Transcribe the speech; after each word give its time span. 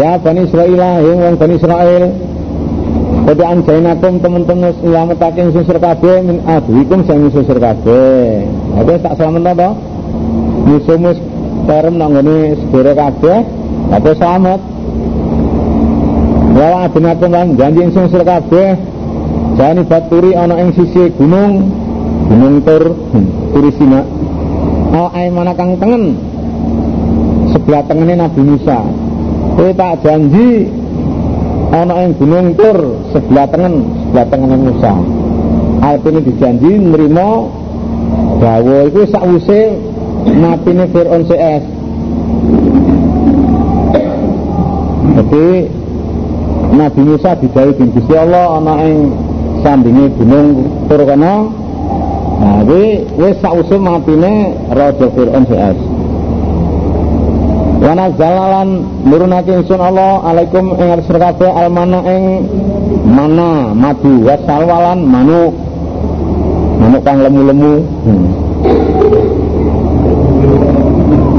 Ya 0.00 0.16
Bani 0.16 0.48
Israel, 0.48 0.80
yang 1.04 1.18
wong 1.20 1.36
Bani 1.36 1.60
Israel. 1.60 2.04
Kode 3.20 3.44
anjainakum 3.44 4.16
teman-teman 4.24 4.72
nyelametaken 4.80 5.52
susur 5.52 5.76
kabeh 5.76 6.24
min 6.24 6.40
adwikum 6.48 7.04
sing 7.04 7.28
susur 7.28 7.60
kabeh. 7.60 8.48
Oke 8.80 8.96
tak 8.96 9.20
selamat 9.20 9.60
to? 9.60 9.70
Musuh-mus 10.64 11.20
terem 11.68 12.00
nang 12.00 12.16
ngene 12.16 12.56
segere 12.64 12.96
kabeh, 12.96 13.44
apa 13.92 14.10
selamat. 14.16 14.60
Wala 16.56 16.76
adenakum 16.88 17.30
lan 17.36 17.60
janji 17.60 17.92
sing 17.92 18.08
susur 18.08 18.24
kabeh. 18.24 18.80
Jani 19.60 19.84
baturi 19.84 20.32
ana 20.32 20.56
ing 20.64 20.72
sisi 20.80 21.12
gunung, 21.12 21.68
gunung 22.24 22.64
tur, 22.64 22.96
hmm, 22.96 23.52
turi. 23.52 23.70
Oh, 24.96 25.12
ai 25.12 25.28
mana 25.28 25.52
kang 25.52 25.76
tengen 25.76 26.16
sebelah 27.52 27.84
tengene 27.84 28.16
Nabi 28.16 28.40
Musa. 28.48 28.80
Kowe 29.60 29.76
tak 29.76 30.00
janji 30.00 30.72
ana 31.68 32.08
ing 32.08 32.16
gunung 32.16 32.56
tur 32.56 32.96
sebelah 33.12 33.44
tengen 33.52 33.84
sebelah 34.08 34.24
tengene 34.32 34.56
Musa 34.56 34.96
artine 35.84 36.24
dijanji 36.24 36.80
nerima 36.80 37.44
dawuh 38.40 38.88
iku 38.88 39.04
sakwise 39.04 39.76
napine 40.40 40.88
Firaun 40.88 41.28
CS 41.28 41.64
jadi 45.20 45.46
Nabi 46.80 47.00
Musa 47.04 47.36
didhawuhi 47.36 47.76
dening 47.84 48.16
Allah 48.16 48.64
ana 48.64 48.74
ing 48.80 49.12
sandinge 49.60 50.08
gunung 50.16 50.48
tur 50.88 51.04
kana 51.04 51.52
nah 52.40 52.64
kuwi 52.64 53.04
wis 53.20 53.36
sakwise 53.44 53.76
matine 53.76 54.56
raja 54.72 55.04
Firaun 55.12 55.44
CS 55.44 55.89
wa 57.80 57.92
nazalalan 57.96 58.68
nurunake 59.08 59.50
ingsun 59.56 59.80
Allah. 59.80 60.20
Alaikum 60.28 60.76
ing 60.76 60.88
kabeh 61.00 61.50
almana 61.50 62.04
ing 62.04 62.24
mana 63.08 63.72
madu. 63.72 64.20
Wa 64.22 64.36
salwalan 64.44 65.00
manuk 65.08 65.56
manuk 66.80 67.02
kang 67.04 67.18
lemu-lemu. 67.24 67.74
Hmm. 68.04 68.26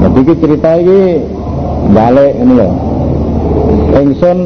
jadi 0.01 0.19
ini 0.21 0.33
cerita 0.41 0.69
ini 0.81 0.99
balik 1.93 2.33
ini 2.41 2.53
ya 2.57 2.69
ingsun 4.01 4.37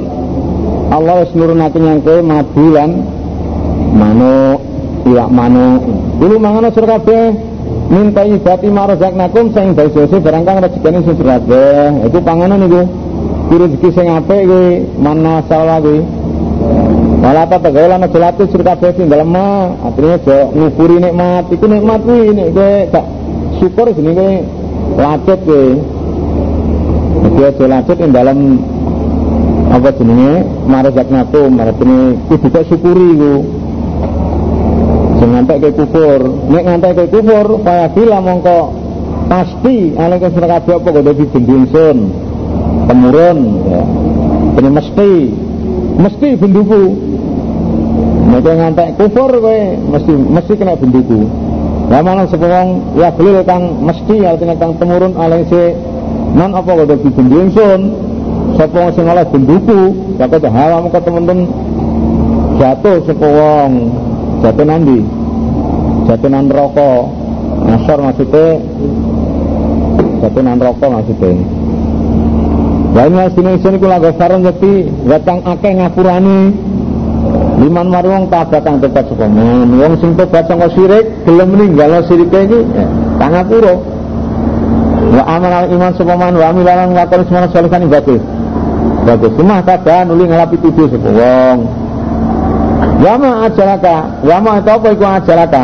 Allah 0.92 1.24
wis 1.24 1.32
nurunake 1.36 1.80
nyangke 1.80 2.16
madu 2.20 2.66
lan 2.76 2.92
manuk 3.96 4.60
iwak 5.08 5.30
manuk. 5.32 5.82
Dulu 6.20 6.36
mangan 6.40 6.72
surga 6.72 7.00
kabeh 7.00 7.45
minta 7.90 8.26
ibati 8.26 8.68
nakum 8.70 9.54
sing 9.54 9.78
dosose 9.78 10.18
barang 10.18 10.44
kang 10.46 10.58
rezekine 10.62 11.00
sing 11.06 11.16
kabeh 11.18 12.10
iku 12.10 12.20
panganan 12.26 12.66
iku. 12.66 12.84
Rezeki 13.46 13.90
sing 13.94 14.08
apik 14.12 14.42
kuwi 14.50 14.84
mana 15.00 15.46
salah 15.48 15.80
kuwi. 15.80 16.02
Wala 17.22 17.48
apa 17.48 17.58
tegawe 17.62 17.88
lan 17.88 18.06
aja 18.06 18.20
latih 18.20 18.50
sur 18.52 18.62
kabeh 18.66 18.92
sing 18.98 19.08
dalem 19.08 19.32
artinya 19.86 20.18
aja 20.18 20.38
ngukuri 20.52 20.98
nikmat. 21.00 21.46
Iku 21.54 21.66
nikmat 21.70 22.02
kuwi 22.04 22.34
nek 22.36 22.48
kowe 22.52 22.74
gak 22.90 23.06
syukur 23.62 23.88
jenenge 23.94 24.44
lacut 24.98 25.40
kowe 25.46 25.66
Jadi 27.16 27.42
aja 27.48 27.66
lacut 27.70 27.98
ing 28.02 28.12
dalam 28.12 28.38
apa 29.72 29.90
jenenge? 29.96 30.34
Marzaknakum 30.66 31.52
artinya 31.62 32.00
kudu 32.28 32.60
syukuri 32.66 33.08
ku 35.26 35.34
ngantek 35.34 35.58
ke 35.58 35.70
kufur 35.74 36.22
nek 36.54 36.64
ngantek 36.70 36.92
ke 36.94 37.04
kufur 37.10 37.58
kaya 37.66 37.90
bila 37.90 38.22
mongko 38.22 38.78
pasti 39.26 39.98
ana 39.98 40.22
ke 40.22 40.30
sira 40.30 40.46
kabeh 40.46 40.78
apa 40.78 40.90
kudu 40.94 41.12
dibendingsun 41.18 41.98
temurun 42.86 43.40
ya. 43.66 43.82
Ini 44.56 44.70
mesti 44.70 45.10
mesti 45.98 46.28
benduku. 46.38 46.84
Nek 48.30 48.46
ngantek 48.46 49.02
kufur 49.02 49.34
kowe 49.42 49.62
mesti 49.98 50.14
mesti 50.14 50.54
kena 50.62 50.78
benduku. 50.78 51.26
Ya 51.90 52.06
mana 52.06 52.30
sepung 52.30 52.86
ya 52.94 53.10
beli 53.10 53.42
kang 53.50 53.82
mesti 53.82 54.30
artinya 54.30 54.54
kang 54.62 54.78
temurun 54.78 55.18
alai 55.18 55.42
si 55.50 55.74
non 56.38 56.54
apa 56.54 56.70
kudu 56.70 57.02
dibendingsun 57.02 57.82
sapa 58.62 58.94
sing 58.94 59.10
oleh 59.10 59.26
benduku 59.26 59.90
ya 60.22 60.30
kok 60.30 60.46
halam 60.54 60.86
ke 60.94 61.02
temen-temen. 61.02 61.50
Jatuh 62.62 63.02
sepung 63.10 63.90
jatuh 64.46 64.66
nanti 64.70 65.15
jatunan 66.06 66.46
rokok. 66.50 67.02
Nasor 67.66 68.00
maksudnya? 68.02 68.48
Jatunan 70.22 70.58
rokok 70.62 70.90
maksudnya. 70.90 71.34
Lain 72.96 73.12
mas 73.12 73.36
dina 73.36 73.60
isun 73.60 73.76
iku 73.76 73.92
lagu 73.92 74.08
sarung 74.16 74.48
ngerti 74.48 74.88
Gatang 75.04 75.44
akeh 75.44 75.76
ngapurani. 75.76 76.56
Liman 77.60 77.88
marwong 77.92 78.32
tabak 78.32 78.64
kang 78.64 78.80
tepat 78.84 79.08
sukomen 79.08 79.80
Wong 79.80 79.96
sing 80.00 80.12
tobat 80.20 80.44
sangka 80.48 80.68
sirik 80.76 81.08
Gelem 81.24 81.56
meninggal 81.56 82.04
siriknya 82.04 82.40
ini. 82.48 82.60
Ya, 82.76 82.86
Kang 83.16 83.32
ngapuro 83.32 83.76
Wa 85.16 85.24
amal 85.24 85.54
al 85.64 85.68
iman 85.72 85.92
sukoman 85.96 86.36
Wa 86.36 86.52
amilalan 86.52 86.96
ngakon 86.96 87.22
semua 87.28 87.48
solisan 87.52 87.88
ibadah 87.88 88.20
Bagus. 89.08 89.32
Semah 89.40 89.60
tabak 89.64 90.02
nuli 90.08 90.24
ngalapi 90.28 90.56
tujuh 90.60 90.88
Wong. 91.00 91.58
Wama 93.04 93.32
ajaraka 93.48 94.24
Wama 94.24 94.60
itu 94.60 94.70
apa 94.72 94.88
iku 94.92 95.04
ajaraka 95.04 95.64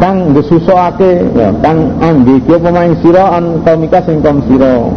kang 0.00 0.32
disusukake 0.32 1.28
ya 1.36 1.52
kang 1.60 1.92
angge 2.00 2.40
iki 2.40 2.56
pemain 2.56 2.96
sira 3.04 3.36
an 3.36 3.60
komika 3.60 4.00
sing 4.08 4.24
kaum 4.24 4.40
sira. 4.48 4.88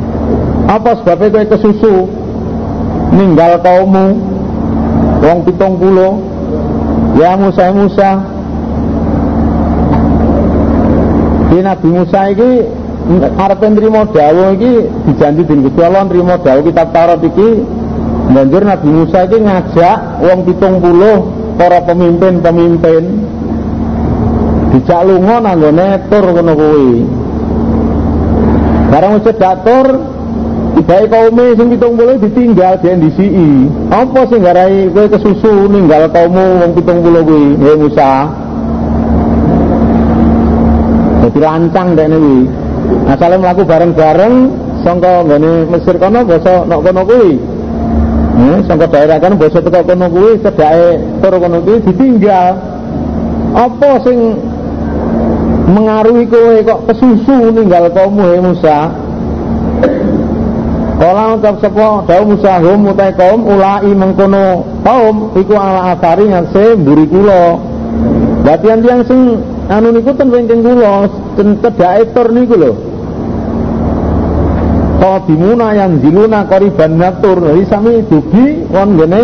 Apa 0.71 1.03
sebabnya 1.03 1.43
kowe 1.43 1.45
kesusu? 1.51 1.95
Ninggal 3.11 3.59
kaummu. 3.59 4.15
Wong 5.19 5.37
pitung 5.43 5.75
puluh. 5.75 6.23
Ya 7.19 7.35
Musa 7.35 7.75
Musa. 7.75 8.11
Di 11.51 11.59
Nabi 11.59 11.87
Musa 11.91 12.21
iki 12.31 12.51
arep 13.35 13.61
nrimo 13.61 14.07
dawuh 14.09 14.55
iki 14.55 14.73
dijanji 15.11 15.43
dening 15.43 15.67
Gusti 15.67 15.81
Allah 15.83 16.07
nrimo 16.07 16.39
dawuh 16.39 16.63
kitab 16.63 16.95
Taurat 16.95 17.19
iki. 17.19 17.49
Banjur 18.31 18.63
Nabi 18.63 18.87
Musa 18.87 19.27
iki 19.27 19.37
ngajak 19.43 20.23
wong 20.23 20.39
pitung 20.47 20.79
puluh 20.79 21.27
para 21.59 21.83
pemimpin-pemimpin 21.85 23.03
dijak 24.73 25.01
lunga 25.05 25.37
nanggone 25.37 25.87
tur 26.09 26.25
kono 26.33 26.53
kuwi. 26.57 26.89
Barang 28.89 29.17
wis 29.17 29.25
cedak 29.25 29.61
tur 29.65 29.87
Tibai 30.73 31.05
kaume 31.05 31.53
sing 31.53 31.69
pitung 31.69 31.93
puluh 31.93 32.17
ditinggal 32.17 32.81
di 32.81 32.89
NDCI 32.89 33.49
Apa 33.93 34.25
sing 34.25 34.41
garai 34.41 34.89
kowe 34.89 35.05
kesusu 35.05 35.69
ninggal 35.69 36.09
kaummu 36.09 36.65
wong 36.65 36.71
pitung 36.73 37.05
puluh 37.05 37.21
kuwi? 37.21 37.45
Ya 37.61 37.73
Musa. 37.77 38.13
Jadi 41.25 41.39
lancang 41.41 41.93
deh 41.93 42.05
ini 42.09 42.49
Asalnya 43.05 43.37
melaku 43.41 43.61
bareng-bareng 43.65 44.35
Sangka 44.83 45.23
ngene 45.23 45.71
Mesir 45.71 45.95
kono 45.95 46.27
basa 46.27 46.67
nok 46.67 46.81
kono 46.83 47.01
kuwi. 47.07 47.39
Hmm, 48.33 48.59
sangka 48.67 48.91
daerah 48.91 49.15
kan 49.21 49.39
basa 49.39 49.63
teko 49.63 49.79
kono 49.87 50.05
kuwi 50.11 50.41
cedake 50.43 50.99
tur 51.23 51.33
kono 51.39 51.57
kuwi 51.63 51.77
ditinggal. 51.87 52.59
Apa 53.55 54.03
sing 54.03 54.35
mengaruhi 55.67 56.27
kowe 56.27 56.55
kok 56.63 56.79
kesusu 56.91 57.55
ninggal 57.55 57.87
kaummu 57.95 58.23
he 58.35 58.37
Musa. 58.43 58.77
Kala 60.93 61.35
ucap 61.35 61.59
sapa 61.59 62.07
dawu 62.07 62.23
Musa 62.35 62.53
hum 62.63 62.87
utai 62.87 63.11
kaum 63.15 63.43
ulai 63.43 63.91
mengkono 63.91 64.63
kaum 64.87 65.35
iku 65.35 65.53
ala 65.55 65.95
asari 65.95 66.31
ngase 66.31 66.79
mburi 66.79 67.05
kula. 67.07 67.59
Berarti 68.43 68.67
yang 68.67 69.03
sing 69.07 69.19
anu 69.71 69.87
niku 69.95 70.11
ten 70.15 70.31
wingking 70.31 70.63
kula 70.63 71.07
ten 71.35 71.59
cedhake 71.59 72.11
tur 72.11 72.27
niku 72.31 72.55
lho. 72.59 72.71
Qadimuna 75.03 75.67
yang 75.75 75.99
ziluna 75.99 76.47
qoriban 76.47 76.95
natur. 76.95 77.37
Jadi 77.39 77.63
sami 77.67 77.93
dugi 78.07 78.63
won 78.71 78.95
gene 78.95 79.23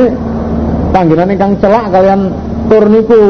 panggenane 0.92 1.36
kang 1.40 1.56
celak 1.64 1.96
kalian 1.96 2.22
tur 2.68 2.84
niku 2.92 3.22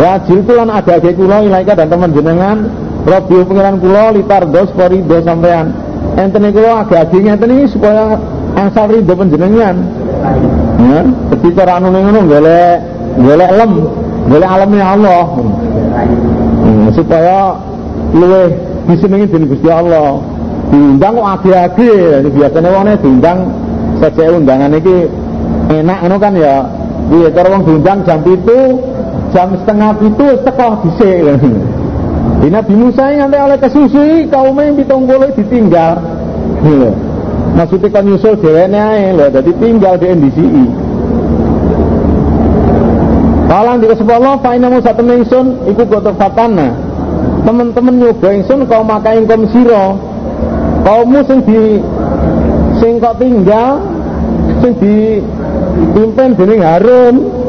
Wajil 0.00 0.40
kulan 0.48 0.72
ada 0.72 0.96
age 0.96 1.12
kula 1.12 1.44
ilaika 1.44 1.76
dan 1.76 1.92
teman 1.92 2.16
jenengan 2.16 2.58
Robi 3.04 3.44
pengiran 3.44 3.76
kula 3.76 4.16
litar 4.16 4.48
dos 4.48 4.72
do 4.72 5.16
sampean 5.20 5.76
Enten 6.16 6.48
kula 6.56 6.88
agak 6.88 7.12
age 7.12 7.18
ngenten 7.20 7.52
ini 7.52 7.64
supaya 7.68 8.16
asal 8.56 8.88
ridho 8.88 9.12
penjenengan 9.12 9.76
Ya, 10.80 11.00
jadi 11.04 11.48
cara 11.56 11.76
anu 11.76 11.92
ngono 11.92 12.20
golek 12.24 12.76
golek 13.20 13.50
lem, 13.52 13.72
golek 14.28 14.48
alamnya 14.48 14.84
Allah. 14.96 15.24
Hmm, 16.60 16.86
supaya 16.92 17.56
luwe 18.16 18.52
disenengi 18.88 19.28
dening 19.28 19.48
Gusti 19.52 19.68
Allah. 19.68 20.20
Diundang 20.70 21.18
kok 21.18 21.28
age-age, 21.40 21.92
biasanya 22.30 22.68
wong 22.70 22.86
diundang 23.02 23.38
saja 23.98 24.24
undangan 24.32 24.72
iki 24.76 24.96
enak 25.68 25.98
ngono 26.04 26.16
kan 26.16 26.32
ya. 26.36 26.56
Piye 27.10 27.28
cara 27.32 27.48
wong 27.48 27.62
diundang 27.66 27.98
jam 28.06 28.20
itu 28.24 28.58
jam 29.30 29.54
setengah 29.54 29.94
itu 30.02 30.26
sekolah 30.42 30.76
dhisik 30.86 31.18
di 32.40 32.48
Nabi 32.48 32.74
Musa 32.74 33.12
yang 33.12 33.28
oleh 33.28 33.60
kesusui 33.60 34.24
kaum 34.32 34.56
yang 34.56 34.72
pitung 34.72 35.04
boleh 35.04 35.28
ditinggal. 35.36 36.00
Maksudnya 37.50 37.88
kan 37.92 38.04
nyusul 38.06 38.38
dhewene 38.40 38.78
ae 38.78 39.12
lho 39.12 39.26
dadi 39.28 39.52
tinggal 39.58 39.98
di 39.98 40.06
NDCI 40.06 40.64
Kalau 43.50 43.74
di 43.82 43.86
Allah 43.90 44.38
fa 44.38 44.54
inna 44.54 44.70
musa 44.70 44.94
temen 44.94 45.26
ingsun 45.26 45.66
iku 45.66 45.82
goto 45.82 46.14
fatana. 46.14 46.70
Temen-temen 47.42 47.98
nyoba 47.98 48.28
ingsun 48.30 48.62
kau 48.70 48.86
makai 48.86 49.26
kaum 49.26 49.42
sira. 49.50 49.98
Kaummu 50.86 51.20
sing 51.26 51.38
di 51.42 51.82
sing 52.78 53.02
kok 53.02 53.18
tinggal 53.18 53.82
sing 54.62 54.72
dipimpin 54.78 56.38
dening 56.38 56.62
Harun 56.62 57.39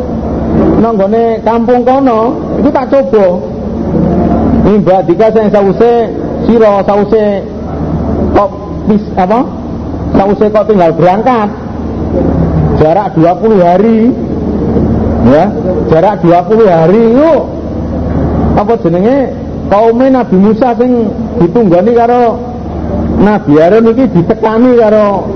nang 0.82 0.98
kampung 1.46 1.86
kono 1.86 2.42
itu 2.58 2.70
tak 2.74 2.90
coba. 2.90 3.26
Mbak 4.66 5.02
Dika 5.06 5.28
sing 5.30 5.54
sause 5.54 5.94
sira 6.50 6.82
sause 6.90 7.26
kok 8.34 8.50
bis 8.90 9.04
apa? 9.14 9.46
Sause 10.18 10.46
kok 10.50 10.66
tinggal 10.66 10.92
berangkat. 10.98 11.50
Jarak 12.82 13.14
20 13.14 13.62
hari 13.62 14.10
ya 15.30 15.54
jarak 15.94 16.26
20 16.26 16.66
hari 16.66 17.02
itu 17.14 17.34
apa 18.58 18.74
jenenge 18.82 19.18
kaum 19.70 20.02
Nabi 20.02 20.38
Musa 20.42 20.74
sing 20.82 21.14
ditunggani 21.38 21.94
karo 21.94 22.42
Nabi 23.22 23.54
Harun 23.62 23.86
iki 23.94 24.10
ditekani 24.18 24.82
karo 24.82 25.30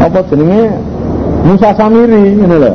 apa 0.00 0.20
jenenge 0.32 0.72
Musa 1.44 1.68
Samiri 1.76 2.40
ngono 2.40 2.56
lho 2.56 2.72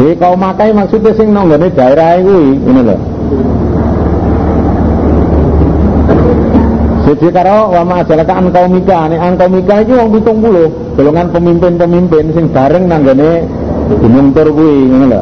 Jadi 0.00 0.16
kaum 0.16 0.40
makai 0.40 0.72
maksudnya 0.72 1.12
sing 1.12 1.28
nonggone 1.28 1.68
daerah 1.76 2.16
kuwi 2.24 2.56
ngono 2.64 2.80
lho 2.88 2.96
Jadi 7.04 7.26
karo 7.36 7.68
wa 7.68 7.82
ma'ajalaka 7.84 8.32
an 8.32 8.48
kaumika, 8.48 9.12
nek 9.12 9.20
an 9.20 9.34
kaumika 9.36 9.84
iki 9.84 9.92
wong 9.92 10.08
70, 10.24 10.96
golongan 10.96 11.26
pemimpin-pemimpin 11.36 12.32
sing 12.32 12.48
bareng 12.48 12.88
nanggone 12.88 13.44
Gunung 14.00 14.32
Tur 14.32 14.48
kuwi 14.56 14.88
ngono 14.88 15.06
lho. 15.12 15.20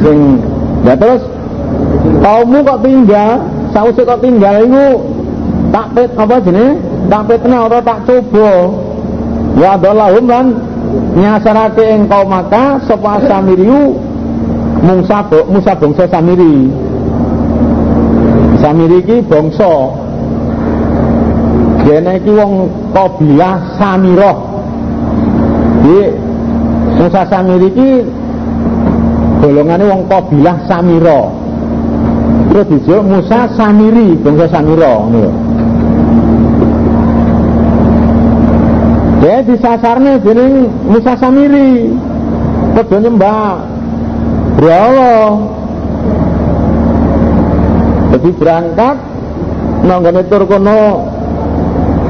Sing 0.00 0.18
ya 0.88 0.94
terus 0.96 1.20
kaummu 2.24 2.58
kok 2.64 2.80
tinggal, 2.80 3.30
sause 3.76 4.00
kok 4.00 4.22
tinggal 4.24 4.64
iku 4.64 4.86
tak 5.76 5.86
pet 5.92 6.10
apa 6.16 6.36
jenenge? 6.40 6.80
Tak 7.12 7.22
petna 7.28 7.56
ora 7.68 7.78
tak 7.84 8.08
coba. 8.08 8.50
Wa 9.60 9.68
adallahum 9.76 10.24
lan 10.24 10.46
nyasarake 11.16 11.84
ing 11.84 12.08
kaum 12.08 12.28
maka 12.28 12.80
sapa 12.88 13.20
samiriu 13.28 14.12
Musa 14.82 15.22
Musa 15.46 15.72
bangsa 15.78 16.04
Samiri. 16.10 16.66
Samiri 18.58 18.98
iki 18.98 19.16
bangsa 19.30 19.94
Dene 21.86 22.18
iki 22.18 22.30
wong 22.34 22.66
kabilah 22.90 23.78
Samirah. 23.78 24.38
Di 25.86 25.98
Musa 26.98 27.22
Samiri 27.30 27.70
iki 27.70 27.90
golongane 29.38 29.84
wong 29.86 30.02
kabilah 30.10 30.56
Samira. 30.66 31.30
Terus 32.50 32.66
dijuluk 32.68 33.06
Musa 33.06 33.46
Samiri, 33.54 34.18
bangsa 34.18 34.50
Samira 34.50 34.98
ngono 34.98 35.51
Ya 39.22 39.38
disasarne 39.46 40.18
dening 40.18 40.66
Musa 40.90 41.14
Samiri. 41.14 41.94
Padha 42.74 42.96
nyembah. 42.98 43.54
Allah. 44.62 45.30
Jadi 48.12 48.30
berangkat 48.38 48.96
nanggone 49.82 50.22
tur 50.30 50.46
kono 50.46 51.10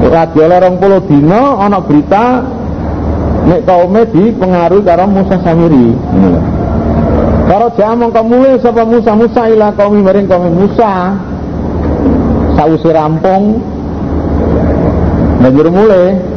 radio 0.03 0.45
lorong 0.45 0.75
puluh 0.77 1.01
dino 1.09 1.57
ana 1.57 1.81
berita 1.81 2.43
nek 3.49 3.65
kaume 3.65 4.05
dipengaruhi 4.13 4.85
karo 4.85 5.09
Musa 5.09 5.41
Samiri 5.41 5.89
karo 7.49 7.71
jamong 7.73 8.11
kamule 8.13 8.61
sapa 8.61 8.83
Musa 8.85 9.11
Musa 9.17 9.41
ila 9.49 9.73
kaum 9.77 10.01
maring 10.01 10.25
kaum 10.25 10.53
Musa. 10.53 11.17
Sausi 12.53 12.89
rampung. 12.93 13.57
Banjur 15.41 15.67
mulai 15.73 16.32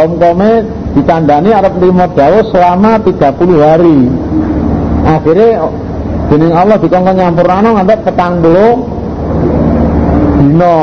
kaum 0.00 0.16
kaume 0.16 0.64
ditandani 0.96 1.52
Arab 1.52 1.76
lima 1.76 2.08
dawa 2.16 2.40
selama 2.48 2.96
30 3.04 3.20
hari. 3.60 4.08
Akhirnya 5.04 5.68
dening 6.32 6.56
Allah 6.56 6.80
dikongkon 6.80 7.20
nyampur 7.20 7.44
nano 7.44 7.76
ngantek 7.76 8.00
petang 8.08 8.40
dulu 8.40 8.68
dino. 10.40 10.80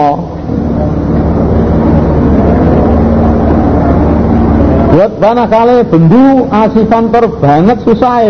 Buat 4.94 5.14
mana 5.18 5.46
kali 5.50 5.76
bendu 5.90 6.46
asifan 6.54 7.10
ter 7.10 7.26
banget 7.42 7.78
susah 7.90 8.22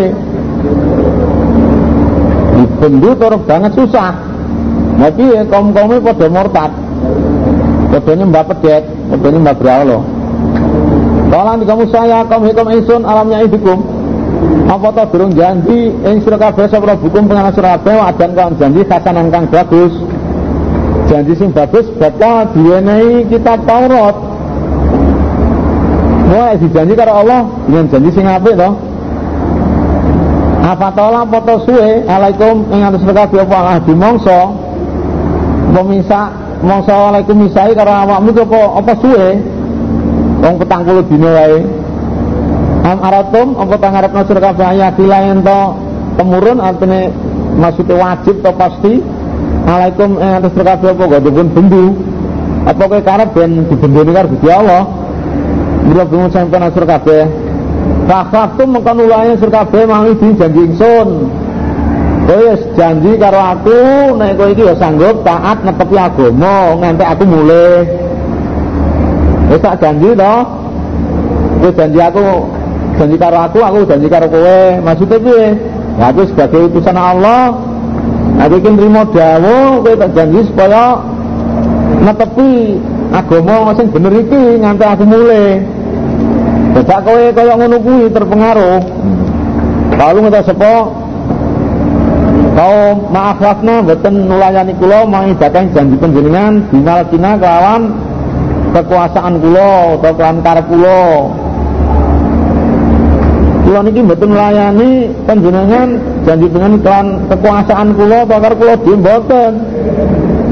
di 2.56 2.64
bendu 2.80 3.12
banget 3.44 3.72
susah. 3.76 4.16
Tapi 4.98 5.24
ya 5.36 5.44
kaum 5.52 5.76
pada 5.76 6.28
murtad. 6.32 6.72
Pada 7.92 8.12
nyembah 8.16 8.44
pedet 8.48 8.84
pada 8.88 9.28
nyembah 9.32 9.56
beralo 9.56 10.17
kalau 11.28 11.54
di 11.60 11.66
kamu 11.68 11.86
saya 11.92 12.24
kaum 12.26 12.44
hikum 12.48 12.68
insun 12.72 13.02
alamnya 13.04 13.44
idikum 13.44 13.80
apa 14.68 14.88
tau 14.92 15.08
durung 15.12 15.32
janji 15.36 15.92
ing 15.92 16.18
sira 16.24 16.36
kabeh 16.40 16.68
sapa 16.68 16.96
hukum 17.00 17.28
penganas 17.28 17.56
sira 17.56 17.80
kabeh 17.80 17.96
wadan 17.96 18.32
kaum 18.36 18.54
janji 18.60 18.82
kasanan 18.88 19.32
kang 19.32 19.48
bagus 19.48 19.92
janji 21.08 21.34
sing 21.40 21.50
bagus 21.56 21.88
bakal 21.96 22.48
diwenehi 22.52 23.28
kitab 23.32 23.64
Taurat 23.64 24.28
Wah, 26.28 26.52
dijanji 26.60 26.92
karo 26.92 27.24
Allah 27.24 27.48
dengan 27.72 27.88
janji 27.88 28.12
sing 28.12 28.28
apik 28.28 28.60
to. 28.60 28.70
Apa 30.68 30.92
tola 30.92 31.24
foto 31.24 31.64
suwe 31.64 32.04
alaikum 32.04 32.68
ing 32.68 32.84
atus 32.84 33.00
kabeh 33.08 33.48
apa 33.48 33.56
Allah 33.56 33.80
di 33.88 33.96
mongso. 33.96 34.40
Memisa 35.72 36.36
mongso 36.60 36.92
alaikum 36.92 37.48
misai 37.48 37.72
karo 37.72 37.96
awakmu 37.96 38.36
apa 38.44 38.60
apa 38.76 38.94
suwe. 39.00 39.28
Wong 40.38 40.56
petang 40.62 40.82
puluh 40.86 41.04
dino 41.10 41.30
wae. 41.34 41.60
Am 42.88 43.00
aratum 43.04 43.58
apa 43.60 43.76
tangarepno 43.82 44.22
sira 44.24 44.40
kabeh 44.40 44.66
ayakila 44.66 45.18
ento 45.28 45.60
temurun 46.16 46.64
artine 46.64 47.12
maksudnya 47.60 48.00
wajib 48.00 48.40
to 48.40 48.52
pasti 48.56 48.94
alaikum 49.68 50.16
ing 50.22 50.32
atus 50.40 50.54
kabeh 50.56 50.90
apa 50.94 51.04
godhong 51.04 51.50
bendu. 51.52 51.86
Apa 52.68 52.84
kowe 52.84 53.00
karep 53.00 53.30
ben 53.32 53.64
dibendoni 53.68 54.12
karo 54.12 54.28
Gusti 54.28 54.48
Allah? 54.52 54.84
Mula 55.88 56.04
bingung 56.04 56.32
sampai 56.32 56.60
nasur 56.60 56.84
kabeh. 56.84 57.24
Fakaf 58.08 58.56
tuh 58.60 58.68
mengkon 58.68 59.04
ulangnya 59.04 59.40
sur 59.40 59.52
kabeh 59.52 59.84
mau 59.88 60.08
di 60.08 60.28
janji 60.36 60.62
ingsun. 60.68 61.10
Kowe 62.28 62.48
janji 62.76 63.12
karo 63.20 63.40
aku 63.40 63.80
nek 64.20 64.36
kowe 64.36 64.48
iki 64.52 64.64
ya 64.68 64.76
sanggup 64.76 65.28
taat 65.28 65.64
netepi 65.64 65.96
agama 65.96 66.76
nganti 66.80 67.04
aku 67.04 67.24
mulai. 67.24 68.07
Wis 69.48 69.62
tak 69.64 69.80
janji 69.80 70.10
to. 70.16 70.34
Kowe 71.58 71.70
janji 71.74 72.00
aku 72.00 72.26
janji 73.00 73.16
karo 73.18 73.38
aku, 73.48 73.60
aku 73.64 73.78
janji 73.88 74.08
karo 74.12 74.28
kowe. 74.28 74.60
Maksudnya 74.84 75.18
piye? 75.20 75.48
Ya 75.98 76.14
aku 76.14 76.30
sebagai 76.30 76.70
utusan 76.70 76.94
Allah 76.94 77.58
Aku 78.38 78.62
ingin 78.62 78.78
terima 78.78 79.02
dawa, 79.10 79.82
kowe 79.82 79.94
tak 79.98 80.14
janji 80.14 80.46
supaya 80.46 81.02
netepi 82.06 82.78
agama 83.10 83.74
sing 83.74 83.90
bener 83.90 84.14
iki 84.14 84.42
nganti 84.62 84.86
aku 84.86 85.04
mulai. 85.10 85.58
Tidak 86.78 87.00
kowe 87.02 87.24
kaya 87.34 87.54
ngono 87.58 87.78
kuwi 87.82 88.14
terpengaruh. 88.14 88.80
Kalau 89.98 90.20
ngeta 90.22 90.42
sepo 90.46 90.74
kau 92.54 92.78
maaf 93.10 93.42
wakna 93.42 93.82
boten 93.82 94.30
nulayani 94.30 94.74
kula 94.78 95.10
mangidakan 95.10 95.74
janji 95.74 95.98
panjenengan 95.98 96.54
binal 96.70 97.02
kina 97.10 97.42
kelawan 97.42 97.82
kekuasaan 98.76 99.34
kula 99.40 100.00
atau 100.00 100.12
kelawan 100.16 100.40
karep 100.44 100.66
kula. 100.68 101.06
Kula 103.68 103.80
niki 103.84 104.02
boten 104.04 104.28
nulayani 104.32 104.92
panjenengan 105.28 105.90
janji 106.24 106.48
dengan 106.48 106.74
kelawan 106.80 107.08
kekuasaan 107.32 107.88
kula 107.96 108.18
atau 108.26 108.38
karep 108.40 108.58
kula 108.58 108.74
dhewe 108.82 108.98
boten. 109.00 109.54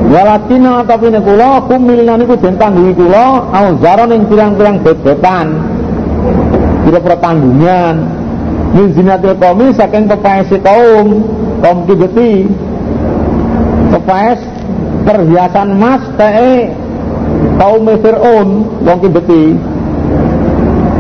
Walatina 0.06 0.86
tapi 0.86 1.10
nek 1.10 1.26
kula 1.26 1.66
kumilna 1.66 2.14
niku 2.22 2.38
den 2.38 2.56
tanggungi 2.62 2.94
kula 2.94 3.50
auzaron 3.52 4.14
ing 4.14 4.24
pirang-pirang 4.30 4.78
bebatan 4.86 5.48
kira-kira 6.86 7.18
tanggungan 7.18 7.96
min 8.78 8.94
zinatil 8.94 9.34
kaumi 9.42 9.74
saking 9.74 10.06
pepaesi 10.06 10.62
kaum 10.62 11.26
kaum 11.66 11.78
kibeti 11.90 12.46
pepaes 13.90 14.40
perhiasan 15.10 15.74
emas 15.74 16.04
teh 16.14 16.70
kaum 17.56 17.88
Fir'aun 18.02 18.50
wong 18.84 18.98
kibeti 19.02 19.44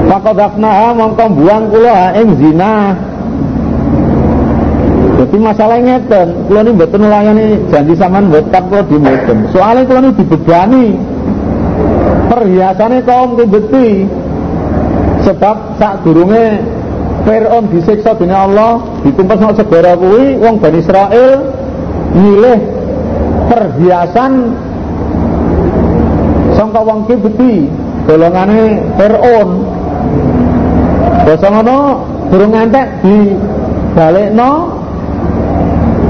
maka 0.05 0.31
dafnaha 0.37 0.93
mongko 0.93 1.25
buang 1.33 1.63
kula 1.73 2.13
ing 2.21 2.29
zina. 2.37 2.93
Jadi 5.15 5.35
Jadi 5.35 5.37
masalah 5.41 5.77
ngeten, 5.81 6.27
kula 6.47 6.59
ini 6.63 6.71
mboten 6.77 7.01
layani 7.09 7.47
janji 7.73 7.93
sampean 7.97 8.29
mboten 8.29 8.63
kula 8.69 8.81
di 8.85 8.95
mboten. 9.01 9.37
Soalnya 9.51 9.83
kula 9.89 9.99
ini 10.05 10.11
dibebani. 10.15 10.85
Perhiasannya 12.25 12.99
kaum 13.05 13.37
kebeti 13.37 14.09
sebab 15.25 15.77
sak 15.77 16.05
durunge 16.05 16.61
Fir'aun 17.25 17.69
disiksa 17.73 18.13
dengan 18.17 18.49
Allah 18.49 18.71
ditumpes 19.01 19.37
sama 19.41 19.53
segara 19.57 19.97
kuwi 19.97 20.37
wong 20.37 20.61
Bani 20.61 20.77
Israel 20.81 21.31
milih 22.13 22.59
perhiasan 23.49 24.31
sangka 26.55 26.81
wong 26.81 27.05
kebeti 27.05 27.67
golongane 28.07 28.81
Fir'aun. 28.97 29.49
Basa 31.25 31.47
ngono 31.51 31.77
durung 32.31 32.51
ngantek 32.55 32.87
di 33.03 33.17
balekno 33.93 34.51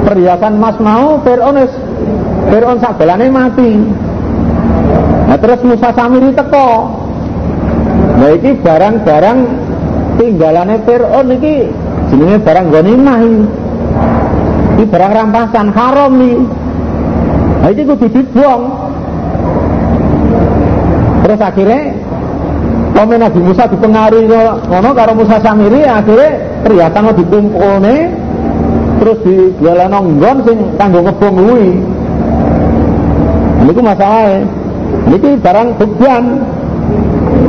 perhiasan 0.05 0.53
emas 0.61 0.77
mau 0.79 1.19
Fir'aun 1.25 1.55
wis 1.65 1.73
Fir'aun 2.53 2.77
mati. 3.33 3.71
Nah 5.25 5.37
terus 5.41 5.61
Musa 5.65 5.89
Samiri 5.91 6.31
teko. 6.37 6.69
Nah 8.15 8.29
ini 8.31 8.51
barang-barang 8.61 9.39
tinggalannya 10.21 10.77
Fir'aun 10.85 11.27
ini 11.35 11.53
jenenge 12.13 12.37
barang 12.45 12.67
ghanimah 12.71 13.19
ini 14.75 14.83
barang 14.85 15.11
rampasan 15.11 15.67
haram 15.73 16.11
nih 16.19 16.37
Nah 17.65 17.69
ini 17.73 17.81
kudu 17.81 18.07
dibuang 18.13 18.84
Terus 21.25 21.41
akhirnya 21.41 21.81
Komen 22.95 23.19
Nabi 23.19 23.39
Musa 23.43 23.67
dipengaruhi 23.67 24.23
ngono 24.71 24.89
karo 24.95 25.11
Musa 25.19 25.35
Samiri 25.43 25.83
akhirnya 25.83 27.11
dikumpul 27.11 27.83
nih 27.83 28.07
terus 29.03 29.17
di 29.27 29.35
jalan 29.59 29.91
nonggon 29.91 30.37
sing 30.47 30.57
kanggo 30.79 31.03
ngebom 31.03 31.33
kuwi. 31.35 31.67
Niku 33.67 33.81
masalahnya. 33.83 34.47
Niki 35.11 35.29
barang 35.43 35.67
beban. 35.75 36.23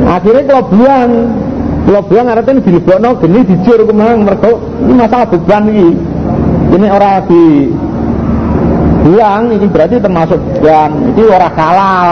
Akhirnya 0.03 0.43
kelebihan. 0.51 1.09
Kelebihan 1.87 2.25
artinya 2.27 2.61
dilebokno 2.67 3.09
geni 3.23 3.39
dijur 3.47 3.79
kemang 3.87 4.27
mergo 4.27 4.59
ini 4.83 4.93
masalah 4.99 5.31
beban 5.31 5.63
iki. 5.71 5.89
Ini 6.75 6.87
orang 6.91 7.23
di 7.31 7.43
buang 9.07 9.41
ini 9.55 9.65
berarti 9.71 9.95
termasuk 10.03 10.39
beban. 10.43 10.91
Ini 11.15 11.23
orang 11.31 11.55
halal. 11.55 12.09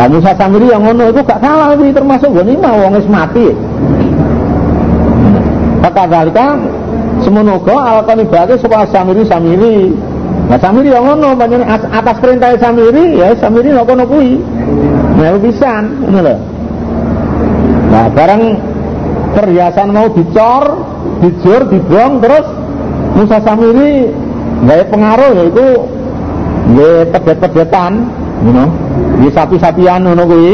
Nah 0.00 0.08
Musa 0.08 0.32
Samiri 0.32 0.72
yang 0.72 0.80
ngono 0.80 1.12
itu 1.12 1.20
gak 1.20 1.44
salah 1.44 1.76
ini 1.76 1.92
termasuk 1.92 2.32
gini 2.32 2.56
mah 2.56 2.72
wong 2.72 2.96
mati. 3.12 3.52
Kata 5.84 6.08
dalika 6.08 6.56
alakoni 7.68 8.24
bagi 8.24 8.56
supaya 8.56 8.88
Samiri 8.88 9.28
Samiri. 9.28 9.92
Nah 10.48 10.56
Samiri 10.56 10.88
yang 10.88 11.04
ngono 11.04 11.36
banyak 11.36 11.68
atas 11.68 12.16
perintah 12.16 12.56
Samiri 12.56 13.20
ya 13.20 13.36
Samiri 13.36 13.76
nggak 13.76 13.84
kono 13.84 14.08
kui. 14.08 14.40
Nah 15.20 15.36
pisan 15.36 15.84
ini 16.08 16.18
loh. 16.24 16.38
Nah 17.92 18.08
barang 18.08 18.42
perhiasan 19.36 19.92
mau 19.92 20.08
dicor, 20.16 20.80
dijur, 21.20 21.68
dibuang 21.68 22.24
terus 22.24 22.48
Musa 23.20 23.36
Samiri 23.44 24.08
gaya 24.64 24.84
pengaruh 24.88 25.44
yaitu 25.44 25.66
gaya 26.72 27.04
pedet-pedetan, 27.12 27.92
know, 28.48 28.68
di 29.20 29.28
sapi-sapian 29.28 30.00
ngono 30.00 30.24
kuwi 30.24 30.52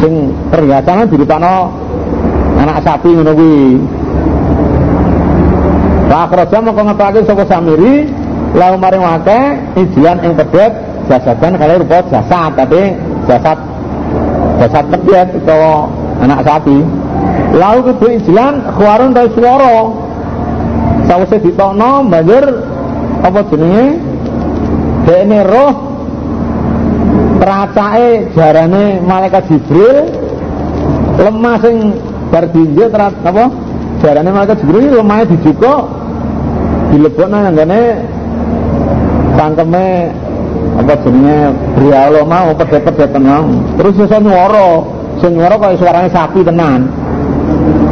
sing 0.00 0.32
perhiasan 0.48 1.04
dirutakno 1.12 1.68
anak 2.56 2.80
sapi 2.80 3.10
ngono 3.12 3.32
kuwi. 3.36 3.60
Akhraja 6.14 6.62
mongko 6.62 6.82
ngepake 6.86 7.26
sapa 7.26 7.42
Samiri 7.50 8.06
lau 8.54 8.78
maring 8.78 9.02
wake 9.02 9.40
ijilan 9.76 10.22
ing 10.22 10.32
pedet 10.38 10.72
jasadan 11.10 11.58
kali 11.58 11.74
rupa 11.82 12.06
jasad 12.06 12.54
tapi 12.54 12.94
jasad 13.26 13.58
jasad 14.62 14.84
pedet 14.94 15.34
utawa 15.34 15.90
anak 16.22 16.46
sapi. 16.46 16.78
Lau 17.58 17.82
kudu 17.82 18.06
ijilan 18.14 18.62
khuarun 18.78 19.10
ta 19.10 19.26
swara. 19.34 19.74
Sawise 21.04 21.36
ditokno 21.42 22.08
banjur 22.08 22.44
apa 23.20 23.40
jenenge? 23.50 23.86
Dekne 25.04 25.38
roh 25.44 25.93
teracake 27.44 28.32
jarane 28.32 29.04
malaikat 29.04 29.44
Jibril 29.52 30.08
lemah 31.20 31.60
sing 31.60 31.92
bar 32.32 32.48
dinjek 32.48 32.88
apa? 32.96 33.44
Jarane 34.00 34.30
malaikat 34.32 34.64
Jibril 34.64 34.96
lemahnya 34.96 35.28
dijuko 35.36 35.92
dilebokno 36.88 37.36
nanggane 37.36 37.82
cangkeme 39.36 39.86
apa 40.80 40.94
jenenge 41.04 41.38
brialo 41.76 42.22
mau 42.24 42.48
pedet-pedet 42.56 43.12
tenang. 43.12 43.60
Terus 43.76 43.94
iso 44.00 44.16
nyuara 44.24 44.68
sing 45.20 45.36
kaya 45.36 45.76
suarane 45.76 46.08
sapi 46.08 46.40
tenan. 46.40 46.88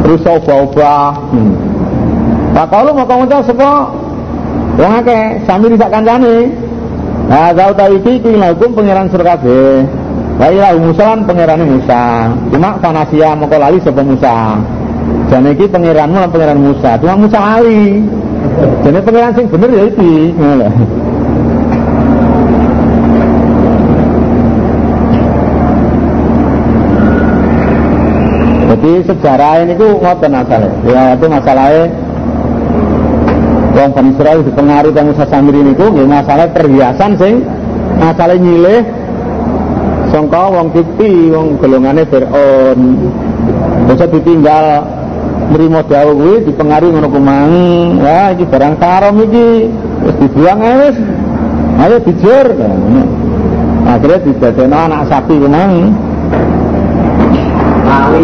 Terus 0.01 0.25
obah-obah. 0.25 1.13
Hmm. 1.29 1.53
Nah 2.57 2.65
kalau 2.69 2.91
mau 2.93 3.05
tahu 3.05 3.41
semua 3.45 3.87
Wong 4.73 4.93
akeh 5.05 5.45
sami 5.45 5.69
sak 5.77 5.93
kancane. 5.93 6.49
Nah, 7.23 7.55
kau 7.55 7.71
tahu 7.71 8.03
iki 8.03 8.19
iki 8.19 8.31
lakum 8.35 8.75
pangeran 8.75 9.07
surga 9.07 9.39
kabeh. 9.39 9.87
Wa 10.35 10.47
ila 10.51 10.75
Musa 10.75 11.15
pangerane 11.23 11.65
Musa. 11.65 12.27
Cuma 12.51 12.75
fanasia 12.83 13.31
moko 13.37 13.55
lali 13.55 13.79
sapa 13.79 14.03
Musa. 14.03 14.59
Jane 15.31 15.55
iki 15.55 15.65
pangeranmu 15.71 16.19
lan 16.19 16.29
pangeran 16.29 16.59
Musa. 16.59 16.99
Cuma 16.99 17.15
Musa 17.15 17.39
lali. 17.39 18.03
Jane 18.83 18.99
pangeran 18.99 19.31
sing 19.37 19.45
bener 19.47 19.69
ya. 19.71 19.85
Ngono 19.87 20.69
Jadi 28.73 28.91
sejarah 29.05 29.63
ini 29.63 29.79
ku 29.79 30.01
ngoten 30.01 30.33
asale. 30.33 30.67
Ya 30.83 31.15
itu 31.15 31.25
masalahnya 31.31 32.02
Wong 33.73 33.89
Bani 33.89 34.09
Israel 34.13 34.39
dipengaruhi 34.45 34.93
kang 34.93 35.09
Musa 35.09 35.25
Samiri 35.25 35.65
niku 35.65 35.89
nggih 35.89 36.05
masalah 36.05 36.45
perhiasan 36.53 37.17
sing 37.17 37.41
masalah 37.97 38.37
nyilih 38.37 38.85
sangka 40.13 40.45
wong 40.53 40.69
Kipti, 40.77 41.33
wong 41.33 41.57
golongane 41.57 42.05
Firaun. 42.05 42.79
Bisa 43.89 44.05
ditinggal 44.05 44.85
nerima 45.49 45.81
dawuh 45.81 46.13
kuwi 46.13 46.35
dipengaruhi 46.45 46.93
ngono 46.93 47.09
kumang. 47.09 47.51
Wah, 47.97 48.29
iki 48.37 48.45
barang 48.45 48.77
karom 48.77 49.25
iki 49.25 49.73
wis 50.05 50.15
dibuang 50.21 50.59
ae 50.61 50.75
wis. 50.85 50.97
Ayo 51.81 51.97
dijur. 52.05 52.47
Akhirnya 53.83 54.19
didadekno 54.21 54.77
anak 54.77 55.01
sapi 55.09 55.33
kumang. 55.41 55.71
Ali, 57.83 58.23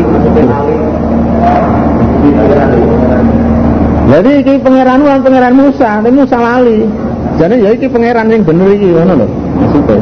Jadi 4.10 4.42
iki 4.42 4.58
pangeran 4.58 5.06
lan 5.06 5.22
pangeran 5.22 5.54
Musa, 5.54 6.01
tapi 6.01 6.10
Musa 6.10 6.38
lali. 6.42 6.82
Jadi 7.38 7.62
ya 7.62 7.70
iki 7.78 7.86
pangeran 7.86 8.34
yang 8.34 8.42
bener 8.42 8.74
iki 8.74 8.89
ngono 8.89 9.13
lho. 9.22 9.28
Maksudnya. 9.62 10.01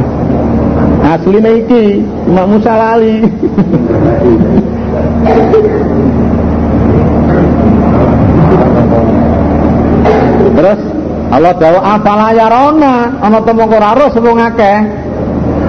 Asline 1.03 1.51
iki 1.59 1.83
cuma 2.23 2.43
Musa 2.47 2.71
lali. 2.71 3.15
Terus 10.55 10.79
Allah 11.27 11.53
jawab 11.59 11.83
afala 11.83 12.31
yarona 12.31 13.11
ana 13.19 13.39
temu 13.43 13.67
ora 13.67 13.91
ro 13.91 14.07
wong 14.07 14.39
akeh. 14.39 14.77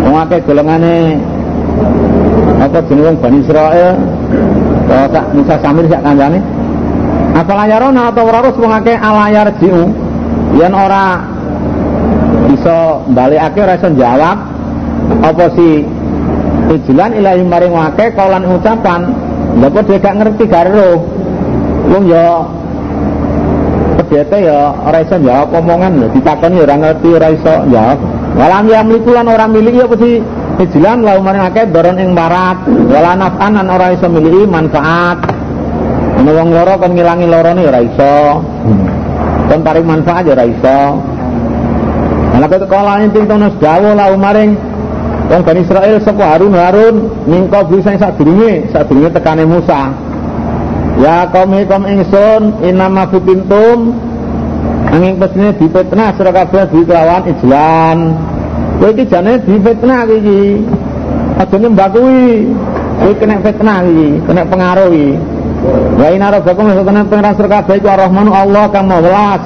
Wong 0.06 0.14
akeh 0.14 0.38
golongane 0.46 1.18
apa 2.62 2.78
jeneng 2.86 3.18
Bani 3.18 3.42
Israil. 3.42 3.98
Kok 4.86 5.06
tak 5.10 5.24
Musa 5.34 5.54
Samir 5.58 5.90
sak 5.90 6.06
kancane. 6.06 6.38
Afala 7.38 7.70
yarona 7.70 8.10
atau 8.10 8.26
ora 8.26 8.42
ro 8.42 8.50
wong 8.50 8.72
akeh 8.82 8.98
ala 8.98 9.30
yarjiu. 9.30 9.94
Yen 10.58 10.74
ora 10.74 11.22
bisa 12.50 12.98
balikake 13.14 13.58
ora 13.62 13.78
iso 13.78 13.88
jawab 13.94 14.38
apa 15.22 15.44
si 15.54 15.86
Ijlan 16.68 17.16
ilahi 17.16 17.46
maring 17.46 17.72
wake 17.72 18.12
kaulan 18.18 18.42
ucapan? 18.42 19.14
Lha 19.56 19.68
dia 19.70 19.98
gak 20.02 20.16
ngerti 20.20 20.44
karo 20.52 21.00
Wong 21.88 22.04
ya 22.10 22.44
pedete 23.96 24.44
ya 24.44 24.74
ora 24.84 24.98
iso 25.00 25.16
jawab 25.22 25.48
omongan 25.54 25.92
lho 26.04 26.06
ditakoni 26.12 26.58
ora 26.58 26.74
ngerti 26.74 27.08
ora 27.14 27.28
iso 27.30 27.54
jawab. 27.70 27.98
Walam 28.34 28.66
ya 28.66 28.82
mlikulan 28.82 29.30
ora 29.30 29.46
miliki 29.46 29.78
apa 29.78 29.94
sih 29.94 30.18
Ijlan 30.58 31.06
lau 31.06 31.22
maring 31.22 31.54
akeh 31.54 31.70
doron 31.70 32.02
ing 32.02 32.18
barat. 32.18 32.66
Wala 32.66 33.14
nafanan 33.14 33.70
ora 33.70 33.94
iso 33.94 34.10
miliki 34.10 34.42
manfaat 34.42 35.37
Ana 36.18 36.30
wong 36.34 36.48
loro 36.50 36.74
kon 36.82 36.92
ngilangi 36.98 37.26
lorone 37.30 37.62
ora 37.62 37.80
iso. 37.80 38.14
Kon 39.46 39.60
tarik 39.62 39.86
manfaat 39.86 40.26
ya 40.26 40.34
ora 40.34 40.44
iso. 40.50 40.80
Ana 42.34 42.46
kok 42.50 42.66
kala 42.66 43.06
enting 43.06 43.26
tono 43.30 43.48
dawuh 43.62 43.94
lau 43.94 44.18
maring 44.18 44.58
Wong 45.28 45.44
Bani 45.44 45.60
Israel 45.60 46.00
sapa 46.00 46.24
Harun 46.24 46.56
Harun 46.56 46.96
mingko 47.28 47.60
bisa 47.68 47.92
tekane 49.12 49.44
Musa. 49.44 49.92
Ya 51.04 51.28
kaum 51.28 51.52
kaum 51.68 51.84
ingsun 51.84 52.64
inama 52.64 53.04
fitintum 53.12 53.92
angin 54.88 55.20
pesine 55.20 55.52
difitnah 55.52 56.16
sira 56.16 56.32
kabeh 56.32 56.64
di 56.72 56.80
kelawan 56.80 57.22
ijlan. 57.28 57.98
Kowe 58.80 58.88
iki 58.88 59.04
jane 59.04 59.36
difitnah 59.44 60.08
iki. 60.08 60.64
Aja 61.38 61.56
nyembah 61.60 61.88
kuwi. 61.92 62.48
Kowe 62.98 63.12
kena 63.20 63.36
fitnah 63.44 63.84
iki 63.84 64.08
kena 64.24 64.42
pengaruh 64.48 64.90
iki 64.90 65.37
wa 65.98 66.06
inna 66.14 66.28
rabbakum 66.30 66.70
satana 66.70 67.02
pengiran 67.06 67.34
sira 67.34 67.48
kabeh 67.48 67.74
iku 67.82 67.88
rahmanu 67.90 68.30
Allah 68.32 68.64
kang 68.70 68.88
welas 68.88 69.42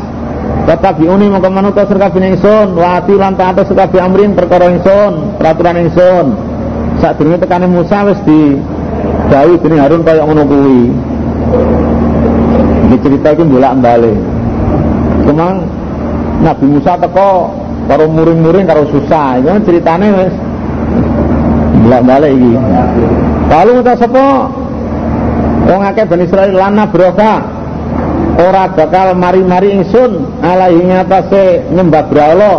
Tetap 0.62 0.94
biuni 0.94 1.26
mongko 1.26 1.50
manut 1.50 1.74
sira 1.74 2.08
kabeh 2.08 2.22
ingsun 2.32 2.78
wa 2.78 3.00
ati 3.00 3.14
lan 3.16 3.34
taat 3.34 3.62
sira 3.66 3.88
kabeh 3.88 4.00
amrin 4.00 4.36
perkara 4.36 4.68
ingsun 4.70 5.38
peraturan 5.40 5.76
ingsun 5.88 6.26
ini 7.02 7.34
tekane 7.34 7.66
Musa 7.66 8.06
wis 8.06 8.20
di 8.22 8.54
dawuh 9.26 9.58
dening 9.58 9.82
Harun 9.82 10.06
kaya 10.06 10.22
ngono 10.22 10.46
ini 12.86 12.96
cerita 13.02 13.34
itu 13.34 13.42
bolak-balik 13.42 14.14
Cuma 15.22 15.54
Nabi 16.42 16.64
Musa 16.66 16.98
teko 16.98 17.54
karo 17.86 18.04
muring-muring 18.10 18.66
karo 18.66 18.82
susah. 18.90 19.38
Itu 19.38 19.48
kan 19.50 19.62
ceritane 19.62 20.06
wis 20.10 20.34
bolak-balik 21.86 22.30
iki. 22.34 22.52
Lalu 23.50 23.70
kita 23.82 23.92
sapa? 23.98 24.26
Wong 25.62 25.80
akeh 25.86 26.04
Bani 26.06 26.24
Israil 26.26 26.52
lana 26.54 26.84
broka 26.90 27.32
ora 28.40 28.64
bakal 28.72 29.14
mari-mari 29.14 29.76
ingsun 29.76 30.42
alaihi 30.42 30.88
ngatasé 30.90 31.70
nyembah 31.70 32.02
brahala. 32.10 32.54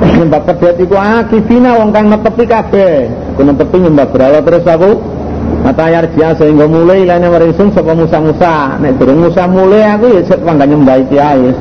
Nyembah 0.00 0.42
pedet 0.48 0.80
iku 0.80 0.96
akifina 0.96 1.76
wong 1.76 1.92
kang 1.92 2.08
netepi 2.08 2.44
kabeh. 2.48 3.08
Ku 3.36 3.40
netepi 3.44 3.76
nyembah 3.78 4.06
brahala 4.10 4.40
terus 4.42 4.66
aku 4.66 5.20
Mata 5.60 5.92
ayar 5.92 6.08
dia 6.16 6.32
sehingga 6.40 6.64
mulai 6.64 7.04
lainnya 7.04 7.28
meringsun 7.28 7.76
sapa 7.76 7.92
Musa 7.92 8.16
Musa. 8.16 8.80
Nek 8.80 8.96
durung 8.96 9.28
Musa 9.28 9.44
mulai 9.44 9.92
aku 9.92 10.08
ya 10.16 10.20
cek 10.24 10.40
pangga 10.40 10.64
nyembah 10.64 10.96
iki 11.04 11.16
ae. 11.20 11.52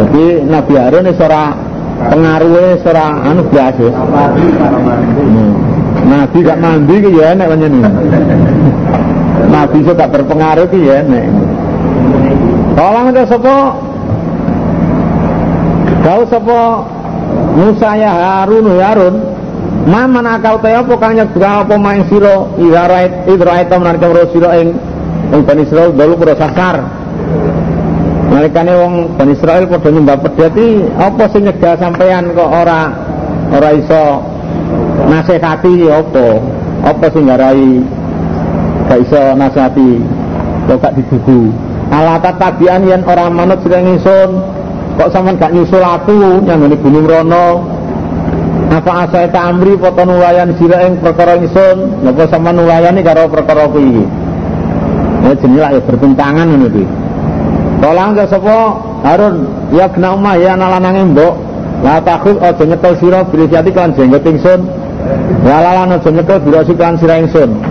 Jadi 0.00 0.24
Nabi 0.48 0.72
Harun 0.80 1.04
wis 1.04 1.20
ora 1.20 1.52
pengaruhe 2.00 2.80
ora 2.80 3.06
anu 3.28 3.42
biasa. 3.44 3.86
Hmm. 3.92 5.52
Nabi 6.08 6.38
gak 6.40 6.58
mandi 6.64 6.96
ya 7.12 7.36
enek 7.36 7.46
panjenengan. 7.50 7.92
Nabi 9.50 9.82
iso 9.82 9.92
gak 9.98 10.10
berpengaruh 10.14 10.66
ki 10.70 10.78
ya 10.78 11.02
enek. 11.02 11.26
Tolong 12.78 13.06
itu 13.10 13.22
sapa? 13.26 13.56
Kau 16.00 16.22
sapa 16.30 16.60
Musa 17.58 17.90
ya 17.98 18.10
Harun 18.14 18.64
ya 18.78 18.94
Harun 18.94 19.16
Maman 19.80 20.28
akal 20.28 20.60
te 20.60 20.76
apa 20.76 20.92
kang 21.00 21.16
nyegah 21.16 21.64
apa 21.64 21.74
maing 21.80 22.04
sira 22.12 22.44
idharait 22.60 23.24
idrait 23.32 23.70
menarika 23.72 24.12
ro 24.12 24.28
sira 24.28 24.60
ing 24.60 24.76
ing 25.32 25.40
Bani 25.40 25.64
Israil 25.64 25.96
dalu 25.96 26.20
pro 26.20 26.36
sasar. 26.36 26.84
Nalikane 28.28 28.72
wong 28.76 28.94
Bani 29.16 29.32
Israil 29.32 29.64
padha 29.72 29.88
nyembah 29.88 30.20
pedhati 30.20 30.84
apa 31.00 31.24
sing 31.32 31.48
nyegah 31.48 31.80
sampean 31.80 32.36
kok 32.36 32.50
ora 32.50 32.92
ora 33.56 33.70
iso 33.72 34.04
nasihati 35.08 35.88
apa? 35.88 36.28
Apa 36.84 37.06
sing 37.16 37.24
ngarai 37.28 37.80
gak 38.90 39.06
iso 39.06 39.22
nasihati. 39.38 40.02
Kok 40.66 40.78
gak 40.82 40.94
didugu. 40.98 41.54
Ala 41.94 42.18
tabian 42.18 42.82
yen 42.90 43.06
ora 43.06 43.30
manut 43.30 43.62
sira 43.62 43.78
ingsun 43.78 44.42
kok 44.98 45.14
sampean 45.14 45.38
gak 45.38 45.54
nyusul 45.54 45.78
aku 45.78 46.42
nyang 46.42 46.66
gunung 46.82 47.06
rono 47.06 47.46
apa 48.70 49.06
asai 49.06 49.30
amri 49.30 49.74
foto 49.78 50.02
nulayan 50.06 50.54
sira 50.58 50.86
ing 50.86 50.98
perkara 50.98 51.38
ingsun 51.38 52.02
napa 52.02 52.26
sama 52.26 52.50
nulayani 52.50 53.02
karo 53.06 53.30
perkara 53.30 53.70
kuwi? 53.70 54.02
Ya 55.22 55.32
jenenge 55.38 55.70
ya 55.70 55.80
bertentangan 55.86 56.46
ngono 56.50 56.66
kuwi. 56.74 56.86
Tolong 57.80 58.10
ke 58.18 58.24
sapa? 58.26 58.58
Harun 59.06 59.36
ya 59.70 59.86
kena 59.86 60.18
umah 60.18 60.34
ya 60.34 60.58
nalanange 60.58 61.14
mbok. 61.14 61.34
La 61.80 62.02
takut 62.02 62.36
aja 62.42 62.60
nyekel 62.66 62.94
sira 62.98 63.22
bilisiati 63.24 63.70
kan 63.72 63.94
jenggot 63.94 64.26
ingsun 64.26 64.68
walalan 65.46 65.96
aja 65.96 66.10
nyekel 66.12 66.38
birasi 66.44 66.74
kan 66.76 67.00
sira 67.00 67.24
ingsun 67.24 67.69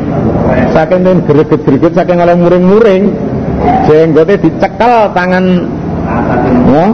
saking 0.73 1.01
den 1.03 1.19
greget-greget 1.25 1.93
saking 1.95 2.19
oleh 2.21 2.35
muring-muring 2.37 3.03
jenggote 3.89 4.39
dicekel 4.39 5.11
tangan 5.11 5.45
ya 6.69 6.85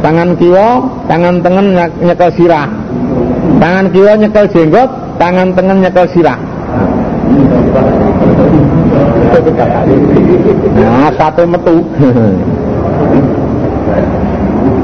tangan 0.00 0.28
kiwa 0.38 0.68
tangan 1.10 1.34
tengen 1.42 1.66
nyekel 2.02 2.30
sirah. 2.36 2.68
Tangan 3.56 3.86
kiwa 3.90 4.12
nyekel 4.20 4.46
jenggot 4.52 4.90
tangan 5.18 5.48
tengen 5.56 5.78
nyekel 5.82 6.06
sirah. 6.12 6.38
Nah 10.76 11.10
satu 11.16 11.42
metu. 11.44 11.76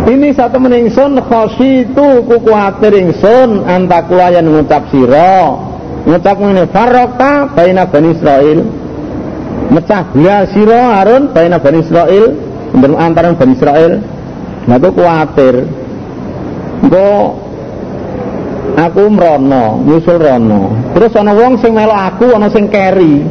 Ini 0.02 0.34
satu 0.34 0.58
meningsun 0.58 1.14
khosi 1.30 1.86
itu 1.86 2.08
kuku 2.26 2.50
hati 2.50 2.90
ingsun 2.90 3.62
antakulayan 3.70 4.50
ngucap 4.50 4.90
siro 4.90 5.71
ngucap 6.12 6.36
ini 6.44 6.68
farroka 6.68 7.48
baina 7.56 7.88
bani 7.88 8.12
Israel 8.12 8.58
mecah 9.72 10.04
belah 10.12 10.44
siro 10.52 10.76
Harun 10.76 11.32
baina 11.32 11.56
bani 11.56 11.80
Israel 11.80 12.36
antara 13.00 13.32
bani 13.32 13.52
Israel 13.56 13.92
nah 14.68 14.78
itu 14.78 14.88
kuatir. 14.94 15.56
Kok 16.82 17.28
aku 18.78 19.02
mrono 19.10 19.82
nyusul 19.88 20.18
rono. 20.20 20.76
Terus 20.92 21.16
ana 21.16 21.32
wong 21.32 21.56
sing 21.58 21.72
melok 21.72 21.98
aku 22.12 22.26
ana 22.36 22.52
sing 22.52 22.68
keri 22.68 23.24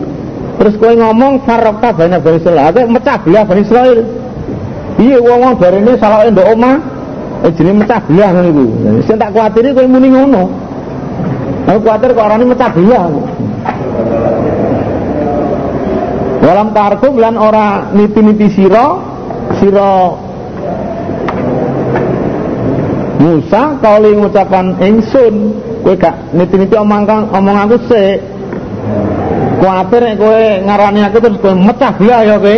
terus 0.57 0.77
kowe 0.77 0.93
ngomong 0.93 1.45
farokta 1.45 1.93
bani 1.93 2.17
Bani 2.17 2.37
Israil. 2.41 2.61
Aku 2.65 2.79
mecah 2.89 3.17
belah 3.21 3.43
Bani 3.45 3.61
Israil. 3.61 3.99
Iya 5.01 5.17
wong-wong 5.23 5.53
barene 5.57 5.97
salake 5.97 6.33
ndok 6.33 6.47
omah? 6.57 6.75
Eh 7.45 7.51
jenenge 7.53 7.85
mecah 7.85 7.99
belah 8.09 8.29
sing 9.05 9.15
tak 9.21 9.29
kuatiri 9.33 9.69
kowe 9.77 9.85
muni 9.85 10.09
ngono 10.09 10.70
aku 11.71 11.79
kuatir 11.87 12.11
kok 12.11 12.27
orane 12.27 12.43
mecah 12.43 12.69
belah 12.75 13.07
Walam 16.41 16.73
tarkum 16.73 17.21
lan 17.21 17.37
ora 17.37 17.93
niti-niti 17.93 18.49
sira 18.49 18.97
sira 19.61 20.17
Musa 23.21 23.77
kali 23.77 24.17
ngucapan 24.17 24.81
ingsun. 24.81 25.35
Kowe 25.85 25.93
gak 25.93 26.33
niti-niti 26.33 26.73
omong 26.73 27.05
omong 27.29 27.57
aku 27.61 27.77
sik. 27.85 28.17
Kuwatir 29.61 30.01
nek 30.01 30.17
kowe 30.17 30.41
ngarani 30.65 30.99
aku 31.05 31.17
terus 31.21 31.37
kowe 31.37 31.53
mecah 31.53 31.93
belah 31.93 32.25
ya 32.25 32.35
kowe. 32.41 32.57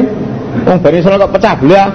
Wong 0.64 0.78
bari 0.80 1.04
Israel 1.04 1.20
kok 1.28 1.36
pecah 1.36 1.54
belah. 1.60 1.88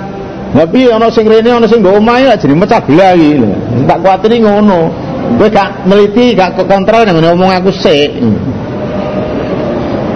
Tapi 0.52 0.92
ana 0.92 1.09
sing 1.09 1.24
rene 1.24 1.48
ana 1.48 1.64
sing 1.64 1.81
mbok 1.81 1.96
omahe 1.96 2.28
jenenge 2.37 2.68
mecah 2.68 2.81
belah 2.85 3.16
iki. 3.16 3.48
Tak 3.88 3.98
kuwatir 4.04 4.33
ngono 4.44 5.07
kowe 5.36 5.48
gak 5.52 5.84
meliti 5.84 6.32
gak 6.32 6.56
kontrol 6.56 7.04
nang 7.04 7.20
omong 7.20 7.52
aku 7.52 7.68
sik 7.68 8.16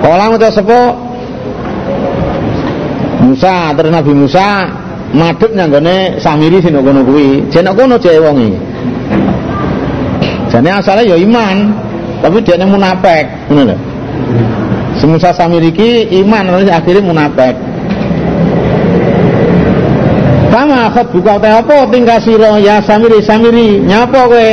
Kala 0.02 0.34
ngucap 0.34 0.50
sapa 0.50 0.80
Musa 3.22 3.70
terus 3.78 3.94
Nabi 3.94 4.12
Musa 4.18 4.66
madhep 5.14 5.54
nyanggone 5.54 6.18
Samiri 6.18 6.58
sing 6.58 6.74
kono 6.74 7.06
kuwi. 7.06 7.46
Jane 7.54 7.70
kono 7.70 7.94
jek 8.02 8.18
wong 8.18 8.36
iki. 8.42 8.58
Jane 10.50 10.68
asale 10.74 11.06
ya 11.06 11.16
iman, 11.16 11.70
tapi 12.18 12.42
dia 12.42 12.60
munafik, 12.66 13.24
ngono 13.46 13.72
lho. 13.72 13.76
Semusa 14.98 15.30
Samiri 15.30 15.70
iki 15.70 16.10
iman 16.26 16.50
terus 16.50 16.66
akhirnya 16.66 17.06
munafik. 17.06 17.54
Kama 20.50 20.92
akad 20.92 21.08
buka 21.14 21.40
apa 21.40 21.88
tingkah 21.88 22.18
sira 22.20 22.58
ya 22.58 22.82
Samiri 22.82 23.22
Samiri 23.22 23.80
nyapa 23.86 24.28
kowe? 24.28 24.50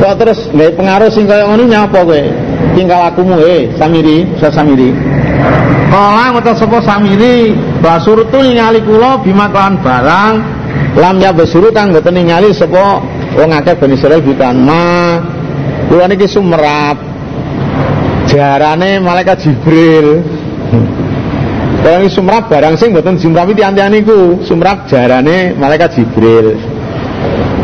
Kok 0.00 0.14
terus 0.16 0.48
gawe 0.48 0.72
pengaruh 0.80 1.12
sing 1.12 1.28
kaya 1.28 1.44
ngono 1.44 1.68
nyapa 1.68 2.00
kowe? 2.00 2.22
Tingkah 2.72 3.10
lakumu 3.10 3.36
eh 3.44 3.68
Samiri, 3.76 4.24
sa 4.40 4.48
Samiri. 4.48 4.96
Kala 5.92 6.32
ngucap 6.32 6.56
sapa 6.56 6.80
Samiri 6.80 7.52
basurtu 7.84 8.40
ningali 8.40 8.80
kula 8.80 9.20
bima 9.20 9.52
kan 9.52 9.76
barang 9.76 10.34
lam 10.96 11.16
ya 11.20 11.36
basuru 11.36 11.68
kang 11.68 11.92
boten 11.92 12.16
ningali 12.16 12.54
sapa 12.56 13.04
wong 13.36 13.50
akeh 13.52 13.76
Bani 13.76 13.94
Israil 14.00 14.24
bukan 14.24 14.56
ma. 14.56 15.20
Kula 15.92 16.08
niki 16.08 16.24
sumrap. 16.24 16.96
Jarane 18.24 19.04
malaikat 19.04 19.44
Jibril. 19.44 20.24
Kalau 21.80 21.96
ini 22.00 22.08
sumrap 22.08 22.48
barang 22.48 22.80
sing 22.80 22.96
boten 22.96 23.20
jumrapi 23.20 23.52
tiang-tiang 23.52 23.92
niku. 23.92 24.40
Sumrap 24.48 24.88
jarane 24.88 25.52
malaikat 25.60 25.98
Jibril 26.00 26.69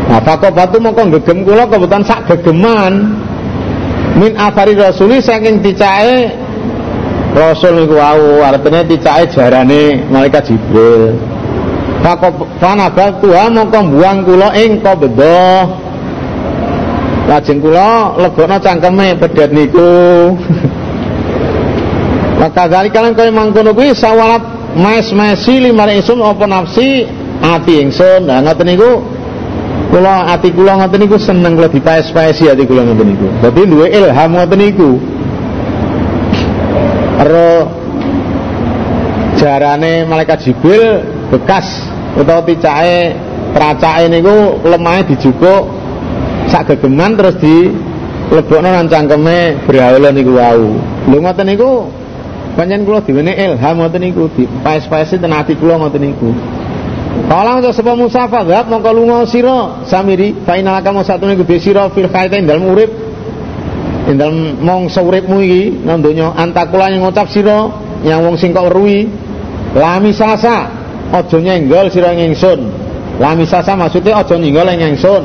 Nah, 0.07 0.23
fakok 0.23 0.55
batu 0.55 0.79
mau 0.79 0.95
gegem 0.95 1.43
kula 1.43 1.67
kebetulan 1.67 2.03
sak 2.07 2.31
gegeman 2.31 3.19
min 4.15 4.31
afari 4.39 4.73
rasuli 4.73 5.19
saking 5.19 5.59
ticae 5.59 6.31
Rasul 7.37 7.85
niku 7.85 8.01
wau 8.01 8.41
artinya 8.41 8.81
ticake 8.81 9.29
jarane 9.29 10.09
malaikat 10.09 10.49
Jibril. 10.49 11.13
Fanabal 12.57 13.21
tuha 13.21 13.45
mongko 13.53 13.79
buang 13.93 14.25
kula 14.25 14.57
ing 14.57 14.81
qabdah. 14.81 15.69
Lajeng 17.29 17.61
kula 17.61 18.17
legokno 18.17 18.57
cangkeme 18.57 19.13
pedet 19.21 19.53
niku. 19.53 19.91
Maka 22.41 22.69
dari 22.69 22.89
kalian 22.93 23.13
kaya 23.17 23.33
mangkono 23.33 23.73
kuwi 23.73 23.93
sawalat 23.97 24.41
mes-mesi 24.77 25.57
limare 25.57 25.97
isun 26.01 26.21
apa 26.21 26.45
nafsi 26.49 27.05
ati 27.41 27.85
ingsun. 27.85 28.25
Nah 28.25 28.41
ngoten 28.41 28.65
niku 28.65 29.05
kula 29.97 30.29
ati 30.29 30.53
kula 30.53 30.77
ngoten 30.77 30.99
niku 31.01 31.17
seneng 31.17 31.57
kula 31.57 31.73
dipaes-paesi 31.73 32.53
ati 32.53 32.69
kula 32.69 32.85
ngoten 32.85 33.07
niku. 33.09 33.27
Dadi 33.41 33.61
duwe 33.65 33.89
ilham 33.89 34.29
ngoten 34.37 34.59
niku. 34.61 34.89
Ero 37.17 37.49
jarane 39.41 40.05
malaikat 40.05 40.45
Jibril 40.45 41.01
bekas 41.33 41.65
utawa 42.13 42.45
ticake 42.45 43.17
tracake 43.57 44.05
niku 44.05 44.61
lemahe 44.69 45.01
dijupuk 45.09 45.65
sak 46.45 46.69
gegeman 46.69 47.17
terus 47.17 47.41
di 47.41 47.73
lebokno 48.29 48.69
nang 48.69 48.85
cangkeme 48.85 49.65
berhaula 49.65 50.13
niku 50.13 50.37
wau. 50.37 50.77
Lho 51.09 51.17
ngoten 51.25 51.45
niku 51.49 51.89
pancen 52.53 52.85
kula 52.85 53.01
diwene 53.01 53.33
ilham 53.33 53.81
ngoten 53.81 54.05
niku 54.05 54.29
dipaes-paesi 54.37 55.17
ten 55.17 55.33
ati 55.33 55.57
kula 55.57 55.81
ngoten 55.81 56.05
niku. 56.05 56.29
Kala 57.25 57.57
untuk 57.57 57.73
sebab 57.73 57.97
Musa 57.97 58.29
fadhab 58.29 58.69
mongko 58.69 58.93
lunga 58.93 59.25
sira. 59.25 59.81
Samiri 59.89 60.45
fa 60.45 60.53
inalaka 60.53 60.93
satu 61.01 61.25
niku 61.25 61.41
di 61.41 61.57
sira 61.57 61.89
fil 61.89 62.05
khaitain 62.05 62.45
dalem 62.45 62.69
urip. 62.69 62.91
Dalem 64.07 64.61
mongso 64.61 65.01
uripmu 65.01 65.41
iki 65.41 65.81
nang 65.81 66.05
donya 66.05 66.31
antakula 66.37 66.93
yang 66.93 67.03
ngucap 67.03 67.27
sira 67.27 67.67
yang 68.05 68.23
wong 68.23 68.37
sing 68.37 68.55
kok 68.55 68.69
weruhi 68.69 69.09
lami 69.75 70.15
sasa 70.15 70.69
aja 71.11 71.37
nyenggol 71.41 71.89
sira 71.89 72.13
ingsun. 72.13 72.69
Lami 73.17 73.43
sasa 73.49 73.73
maksudnya 73.73 74.21
aja 74.21 74.37
nyenggol 74.37 74.69
ing 74.71 74.95
ingsun. 74.95 75.23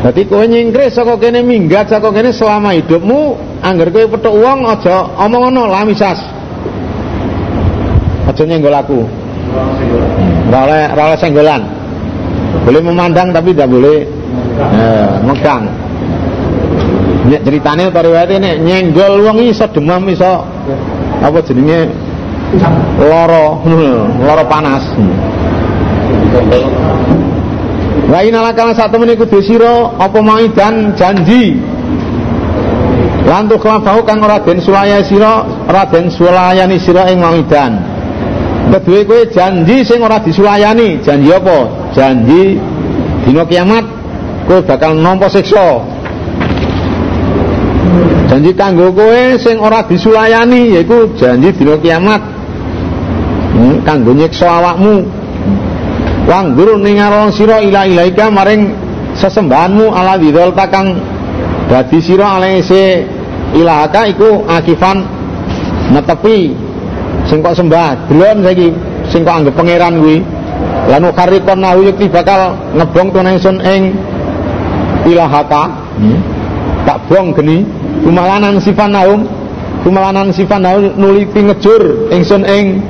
Dadi 0.00 0.24
kowe 0.24 0.46
nyingkris 0.46 0.96
saka 0.96 1.20
kene 1.20 1.44
minggat 1.44 1.92
saka 1.92 2.08
kene 2.08 2.32
selama 2.32 2.72
hidupmu 2.72 3.36
angger 3.60 3.90
kowe 3.90 4.06
petuk 4.16 4.34
wong 4.38 4.70
aja 4.70 5.18
omong 5.18 5.50
ngono 5.50 5.66
lamisas. 5.66 6.20
Aja 8.30 8.42
nyenggol 8.46 8.76
aku. 8.78 9.19
Oleh 10.50 10.84
ora 10.90 11.02
oleh 11.10 11.18
senggolan. 11.18 11.62
Boleh 12.66 12.82
memandang 12.82 13.30
tapi 13.30 13.54
tidak 13.54 13.70
boleh 13.70 13.98
eh, 14.58 15.12
megang. 15.24 15.64
Nek 17.20 17.40
ceritane 17.44 17.86
utawa 17.86 18.04
riwayate 18.06 18.36
nek 18.40 18.56
nyenggol 18.64 19.22
wong 19.22 19.38
iso 19.44 19.68
demam 19.70 20.02
iso 20.08 20.42
apa 21.20 21.38
jenenge 21.44 21.92
loro, 22.98 23.62
loro 24.24 24.44
panas. 24.50 24.84
Wa 28.10 28.26
inalakala 28.26 28.74
satu 28.74 28.98
meniku 28.98 29.22
desira 29.28 29.94
apa 29.94 30.18
dan 30.50 30.96
janji. 30.98 31.54
Lantu 33.30 33.62
kelabahu 33.62 34.02
kang 34.02 34.18
ora 34.26 34.42
den 34.42 34.58
sulaya 34.58 34.98
sira, 35.06 35.46
ora 35.70 35.86
den 35.86 36.10
sulayani 36.10 36.82
sira 36.82 37.06
ing 37.14 37.22
maidan. 37.22 37.78
Kedue 38.70 39.04
kowe 39.04 39.20
janji 39.34 39.82
sing 39.84 39.98
ora 40.02 40.18
disulayani, 40.22 41.02
janji 41.02 41.30
apa? 41.34 41.58
Janji 41.90 42.58
dina 43.26 43.42
kiamat 43.44 43.84
kowe 44.46 44.62
bakal 44.62 44.94
nampa 44.94 45.26
siksa. 45.26 45.82
Janji 48.30 48.50
kanggo 48.54 48.94
kowe 48.94 49.20
sing 49.42 49.58
ora 49.58 49.82
disulayani 49.82 50.74
yaiku 50.78 51.10
janji 51.18 51.50
dina 51.52 51.74
kiamat. 51.82 52.22
Hmm, 53.50 53.82
kanggo 53.82 54.14
nyiksa 54.14 54.46
awakmu 54.46 55.20
Wanggur 56.30 56.78
ningaron 56.78 57.34
sira 57.34 57.58
ila 57.58 57.90
ilaika 57.90 58.30
maring 58.30 58.70
sesembahanmu 59.18 59.90
ala 59.90 60.14
widol 60.14 60.54
takang 60.54 60.94
dadi 61.66 61.98
sira 61.98 62.38
alaise 62.38 63.02
ilahaka 63.56 64.06
iku 64.06 64.46
akifan 64.46 65.02
netepi 65.90 66.54
sing 67.28 67.38
kok 67.44 67.56
sembah 67.56 68.08
delon 68.08 68.44
saiki 68.44 68.68
sing 69.10 69.20
kok 69.26 69.36
anggap 69.42 69.54
pangeran 69.58 70.00
kuwi 70.00 70.18
lan 70.88 71.04
karikon 71.12 71.58
nahu 71.60 71.78
yukti 71.88 72.06
bakal 72.08 72.56
ngebong 72.76 73.08
to 73.12 73.20
ingsun 73.20 73.56
ing 73.64 73.82
ilahaka 75.08 75.68
hmm. 76.00 76.18
tak 76.84 76.98
bong 77.08 77.32
geni 77.36 77.64
kumalanan 78.04 78.56
sifan 78.60 78.92
naum 78.94 79.26
kumalanan 79.82 80.32
sifan 80.32 80.62
naum 80.64 80.94
nuliti 80.96 81.40
ngejur 81.44 82.12
ingsun 82.12 82.44
ing 82.44 82.84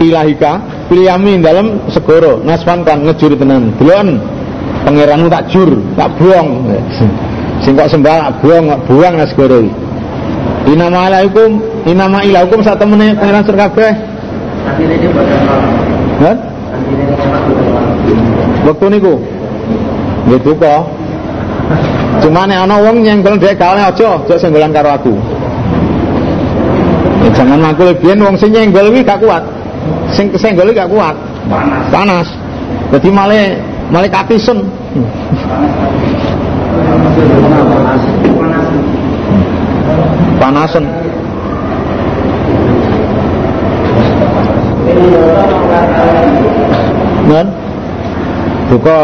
ilahika 0.00 0.74
Piliyami 0.84 1.40
dalam 1.40 1.88
segoro 1.88 2.44
naswan 2.44 2.84
kan 2.84 3.00
ngejur 3.08 3.40
tenan. 3.40 3.72
Delon 3.80 4.20
pangeranmu 4.84 5.32
tak 5.32 5.48
jur, 5.48 5.80
tak 5.96 6.12
buang. 6.20 6.68
Sing 7.64 7.72
kok 7.72 7.88
sembah 7.88 8.14
tak 8.20 8.32
buang, 8.44 8.68
tak 8.68 8.80
buang 8.84 9.14
nas 9.16 9.32
segoro 9.32 9.64
iki. 9.64 9.72
Inama 10.76 11.08
alaikum, 11.08 11.60
inama 11.84 12.24
ilaikum 12.24 12.60
sak 12.64 12.80
temene 12.80 13.16
pangeran 13.16 13.44
sur 13.44 13.56
kabeh. 13.56 13.92
Hah? 16.20 16.36
Waktu 18.64 18.86
niku. 18.92 19.14
Nggih 20.28 20.40
duka. 20.40 20.76
Cuma 22.24 22.48
nek 22.48 22.64
ana 22.64 22.76
wong 22.80 23.04
nyenggol 23.04 23.36
dhek 23.36 23.60
galane 23.60 23.84
aja, 23.88 24.16
aja 24.16 24.34
senggolan 24.40 24.72
karo 24.72 24.90
aku. 24.96 25.14
Ya, 27.24 27.30
jangan 27.32 27.56
makul 27.56 27.92
biyen 27.96 28.20
wong 28.20 28.36
sing 28.36 28.52
nyenggol 28.52 28.92
kuwi 28.92 29.00
gak 29.00 29.16
kuat 29.16 29.44
sing 30.12 30.30
kesenggol 30.30 30.70
gak 30.76 30.92
kuat 30.92 31.16
panas 31.48 31.84
panas 31.88 32.28
jadi 32.92 33.08
malah 33.08 33.44
malah 33.88 34.10
katisen 34.12 34.60
kan 47.28 47.46
buka 48.68 49.00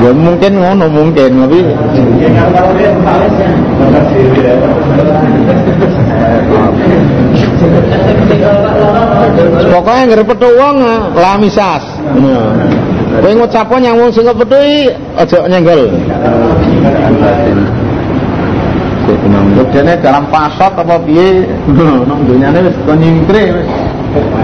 ya 0.00 0.10
mungkin 0.16 0.52
ngono 0.56 0.86
mungkin 0.88 1.30
tapi 1.44 1.60
pokoknya 9.70 10.02
nggak 10.08 10.26
petu 10.26 10.48
uang 10.56 10.76
lamisas 11.14 11.84
kowe 13.20 13.32
ngucap 13.36 13.68
yang 13.82 13.96
wong 13.98 14.10
sing 14.14 14.24
kepetui 14.24 14.88
aja 15.18 15.38
nyenggol 15.50 15.90
Buktinya 19.56 19.94
dalam 19.98 20.28
pasat 20.28 20.72
apa 20.76 20.96
piye? 21.02 21.48
Nang 21.72 22.20
dunyane 22.28 22.68
wis 22.68 22.76
konyingkre 22.84 23.42
wis. 23.56 23.70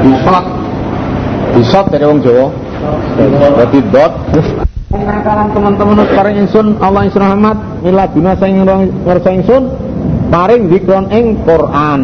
Dislot 0.03 0.47
disot 1.57 1.87
dari 1.93 2.05
wong 2.05 2.21
Jawa. 2.25 2.47
Berarti 3.17 3.79
dot. 3.93 4.13
Nakalan 4.97 5.49
teman-teman 5.53 6.07
paring 6.15 6.37
ingsun 6.47 6.67
Allah 6.81 7.05
ingsun 7.05 7.21
rahmat 7.21 7.59
mila 7.85 8.07
dina 8.11 8.33
sing 8.39 8.65
ngersa 9.05 9.29
ingsun 9.35 9.63
paring 10.31 10.73
dikron 10.73 11.11
ing 11.13 11.37
Quran. 11.45 12.03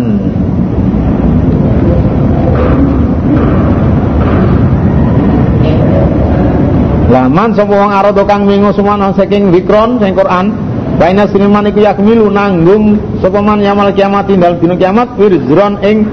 Laman 7.12 7.50
sapa 7.52 7.72
wong 7.76 7.92
arada 7.92 8.24
kang 8.24 8.48
wingo 8.48 8.72
sumana 8.72 9.12
saking 9.12 9.52
dikron 9.52 10.00
sing 10.00 10.16
Quran 10.16 10.71
Baina 11.00 11.24
siniman 11.26 11.66
iku 11.72 11.80
yakmilu 11.82 12.28
nanggung 12.30 13.00
sapa 13.18 13.40
yamal 13.40 13.90
kiamat 13.96 14.28
dal 14.38 14.60
dina 14.60 14.74
kiamat 14.76 15.08
wirzron 15.18 15.80
ing 15.82 16.06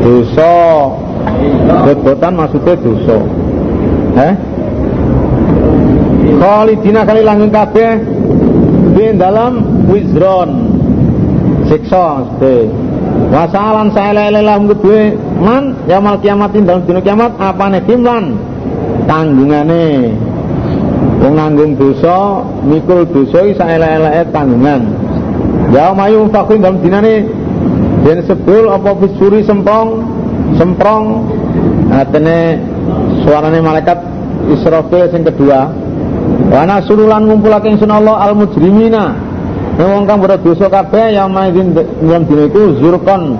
dosa 0.00 0.90
Bot-botan 1.70 2.32
maksudnya 2.36 2.74
dosa. 2.80 3.18
Eh? 4.20 4.34
Khalidina 6.40 7.00
kali 7.04 7.20
langgeng 7.24 7.52
kabeh 7.52 7.90
di 8.96 9.06
dalam 9.16 9.84
wizron 9.88 10.50
siksa 11.68 12.04
maksudnya. 12.20 12.68
Wasalan 13.30 13.88
saya 13.94 14.10
lele 14.16 14.42
lahum 14.42 14.66
kedue 14.74 15.14
man 15.38 15.86
yamal 15.86 16.18
kiamatin 16.18 16.66
dalam 16.66 16.82
dunia 16.82 17.02
kiamat 17.04 17.38
nih 17.38 17.82
timlan 17.86 18.34
tanggungane 19.06 20.14
wong 21.20 21.34
nanggung 21.36 21.76
dosa 21.76 22.44
mikul 22.64 23.04
dosa 23.08 23.44
isa 23.44 23.64
elek 23.64 24.32
tanggungan. 24.32 24.82
Ya 25.70 25.92
mayu 25.94 26.26
fakuin 26.32 26.64
dalam 26.64 26.82
dinane 26.82 27.28
dan 28.02 28.24
sebul 28.24 28.72
apa 28.72 28.90
bisuri 28.96 29.44
sempong 29.44 30.02
semprong? 30.56 31.04
Atene 31.90 32.54
suarane 33.26 33.58
malaikat 33.58 33.98
Israfil 34.46 35.10
sing 35.10 35.26
kedua 35.26 35.74
wa 36.50 36.62
nasululan 36.62 37.26
ngumpulake 37.26 37.66
ingsun 37.66 37.90
Allah 37.90 38.30
al 38.30 38.38
mujrimina 38.38 39.18
wong 39.74 40.06
kang 40.06 40.22
berdosa 40.22 40.70
kabeh 40.70 41.18
yang 41.18 41.34
main 41.34 41.74
dalam 41.74 42.22
dina 42.30 42.46
iku 42.46 42.78
zurkon 42.78 43.34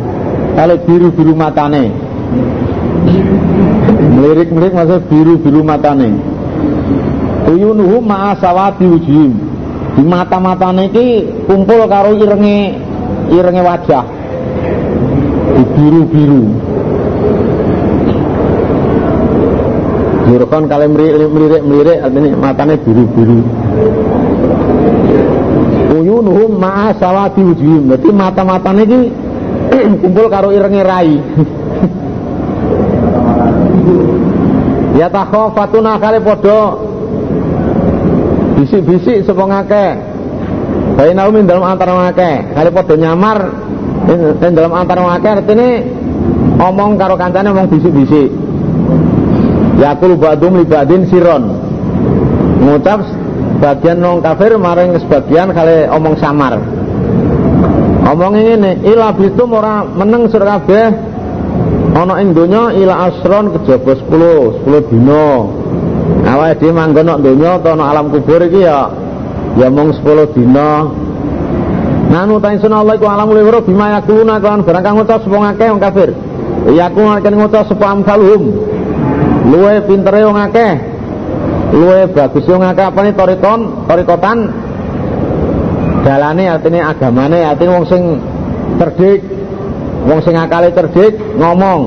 kali 0.59 0.77
biru-biru 0.83 1.33
matane. 1.39 1.95
Melirik-melirik 4.19 4.75
maksud 4.75 5.07
biru-biru 5.07 5.63
matane 5.63 6.11
uyunuhu 7.51 7.99
ma'a 7.99 8.39
sawati 8.39 8.87
wujim 8.87 9.33
di 9.99 10.03
mata-matane 10.07 10.87
iki 10.87 11.07
kumpul 11.51 11.83
karo 11.91 12.15
irenge 12.15 12.79
irenge 13.35 13.63
wajah. 13.63 14.05
Biru-biru. 15.75 16.45
Zurkon 20.31 20.65
kalau 20.71 20.87
melirik-melirik 20.95 21.99
artinya 22.07 22.39
matanya 22.39 22.75
biru-biru. 22.79 23.43
Uyunuhum 25.91 26.51
ma'a 26.55 26.95
sawati 27.03 27.43
wujuhim 27.43 27.91
berarti 27.91 28.09
mata-matanya 28.15 28.83
ini 28.87 29.01
kumpul 30.07 30.27
karo 30.31 30.55
irenge 30.55 30.83
rai. 30.87 31.15
Ya 34.91 35.09
takhafatuna 35.09 35.97
kali 35.97 36.21
podo 36.21 36.90
bisik-bisik 38.61 39.25
sapa 39.25 39.45
ngake 39.49 39.87
Bayi 41.01 41.17
naumin 41.17 41.49
dalam 41.49 41.65
antara 41.65 41.97
ngake 41.97 42.53
kali 42.53 42.69
podo 42.69 42.93
nyamar 42.93 43.39
dan 44.37 44.53
dalam 44.53 44.73
antara 44.75 45.01
ngake 45.01 45.29
artinya 45.41 45.69
omong 46.61 47.01
karo 47.01 47.17
kancane 47.17 47.49
omong 47.57 47.73
bisik-bisik. 47.73 48.29
Yakul 49.81 50.21
ba'dum 50.21 50.61
li 50.61 50.69
ba'din 50.69 51.09
siron. 51.09 51.57
Ngucap 52.61 53.01
bagian 53.65 54.05
nong 54.05 54.21
kafir 54.21 54.61
maring 54.61 54.93
sebagian 55.01 55.57
kali 55.57 55.89
omong 55.89 56.21
samar. 56.21 56.61
Omong 58.05 58.35
ini 58.37 58.85
ila 58.85 59.17
bitum 59.17 59.57
ora 59.57 59.89
meneng 59.89 60.29
sur 60.29 60.45
kabeh. 60.45 60.91
Ana 61.97 62.21
ing 62.21 62.37
donya 62.37 62.77
ila 62.77 63.09
asron 63.09 63.57
kejaba 63.57 63.97
10 63.97 64.69
10 64.69 64.91
dina 64.93 65.60
awake 66.31 66.59
dhewe 66.61 66.73
manggon 66.73 67.07
nang 67.07 67.23
donya 67.23 67.59
utawa 67.59 67.91
alam 67.91 68.11
kubur 68.13 68.43
iki 68.45 68.63
ya 68.63 68.91
ya 69.59 69.69
mung 69.71 69.91
10 69.91 70.35
dina. 70.37 70.87
Nanu 72.11 72.43
ta 72.43 72.51
insun 72.51 72.75
Allah 72.75 72.99
iku 72.99 73.07
alam 73.07 73.31
liwiro 73.31 73.63
bima 73.63 73.99
yakuluna 73.99 74.43
kan 74.43 74.67
barang 74.67 74.83
kang 74.83 74.95
ngucap 74.99 75.23
sapa 75.23 75.37
ngakeh 75.39 75.67
wong 75.71 75.81
kafir. 75.83 76.11
Yaku 76.71 77.03
akan 77.07 77.35
ngucap 77.39 77.65
sapa 77.71 77.87
amsalhum. 77.87 78.43
Luwe 79.47 79.75
pintere 79.87 80.27
wong 80.27 80.39
akeh. 80.39 80.73
Luwe 81.71 82.11
bagus 82.11 82.45
wong 82.51 82.67
akeh 82.67 82.83
apa 82.83 82.99
nih 83.07 83.15
torikon 83.15 83.61
torikotan 83.87 84.39
dalane 86.03 86.45
artinya 86.51 86.91
agamane 86.91 87.39
artinya 87.47 87.79
wong 87.79 87.87
sing 87.87 88.03
cerdik. 88.79 89.23
Wong 90.11 90.21
sing 90.27 90.35
akale 90.35 90.75
cerdik 90.75 91.15
ngomong. 91.39 91.81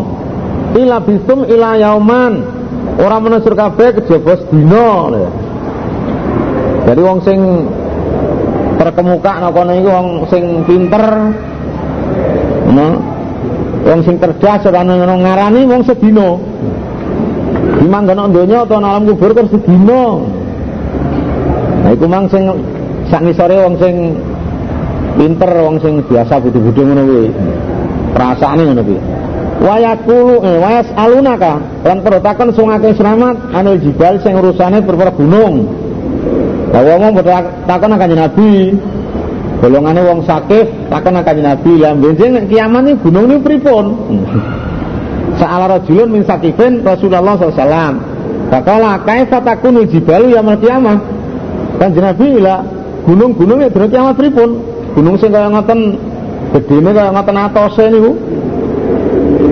Ila 0.79 1.03
bisum 1.03 1.43
ila 1.51 1.75
yauman 1.75 2.62
orang 2.99 3.21
menusur 3.25 3.53
kabeh 3.57 3.97
kejaba 3.97 4.37
sedina 4.37 4.89
jadi 6.83 6.99
wong 6.99 7.19
sing 7.23 7.39
terkemuka 8.75 9.39
napa 9.39 9.61
niku 9.63 9.87
wong 9.87 10.07
sing 10.27 10.43
pinter 10.67 11.31
wong 13.83 13.99
sing 14.03 14.15
cerdas 14.19 14.67
ora 14.67 14.81
ngarani 14.83 15.61
wong 15.63 15.81
sedina. 15.87 16.35
Dimanggon 17.79 18.31
donya 18.31 18.63
atau 18.63 18.79
alam 18.79 19.03
kubur 19.07 19.31
kan 19.35 19.47
sedina. 19.47 20.03
Nah 21.83 21.91
iku 21.91 22.05
mang 22.07 22.27
sing 22.31 22.51
sak 23.07 23.23
ngisore 23.23 23.55
wong 23.59 23.75
sing 23.79 23.95
pinter 25.19 25.51
wong 25.63 25.77
sing 25.79 26.03
biasa 26.03 26.39
bodho-bodho 26.43 26.81
ngono 26.83 27.01
kuwi. 27.07 27.27
Perasaane 28.11 28.61
ngono 28.67 28.83
kuwi 28.83 29.12
wa 29.63 29.75
yaqulu 29.79 30.43
eh, 30.43 30.57
wa 30.59 30.69
yasalunaka 30.75 31.53
lan 31.87 31.97
pertakan 32.03 32.51
sungake 32.51 32.91
selamat 32.99 33.55
anil 33.55 33.79
jibal 33.79 34.19
sing 34.19 34.35
urusane 34.35 34.83
perkara 34.83 35.15
gunung 35.15 35.71
bahwa 36.75 36.93
wong 36.99 37.13
takon 37.63 37.95
akan 37.95 38.11
Nabi 38.11 38.75
golongane 39.63 40.01
wong 40.03 40.19
sakit 40.27 40.91
takon 40.91 41.15
akan 41.15 41.37
Nabi 41.39 41.73
lah 41.79 41.95
benjing 41.95 42.35
kiamat 42.51 42.83
ini 42.83 42.93
gunung 42.99 43.25
ini 43.31 43.37
pripun 43.39 43.85
Sa'ala 45.33 45.65
rajulun 45.65 46.13
min 46.13 46.21
sakifin 46.21 46.85
Rasulullah 46.85 47.33
SAW 47.33 48.13
Bakala 48.53 49.01
kaifa 49.01 49.41
takunu 49.41 49.81
jibalu 49.89 50.37
ya 50.37 50.45
qiyamah. 50.45 50.97
Kan 51.81 51.89
Nabi 51.97 52.37
ila 52.37 52.61
gunung-gunung 53.01 53.65
ya 53.65 53.69
dina 53.73 53.89
kiamat 53.89 54.13
pripun? 54.13 54.61
Gunung 54.93 55.17
sing 55.17 55.33
kaya 55.33 55.49
ngoten 55.49 55.97
gedene 56.53 56.93
kaya 56.93 57.09
ngoten 57.09 57.37
atose 57.39 57.85
niku. 57.89 58.11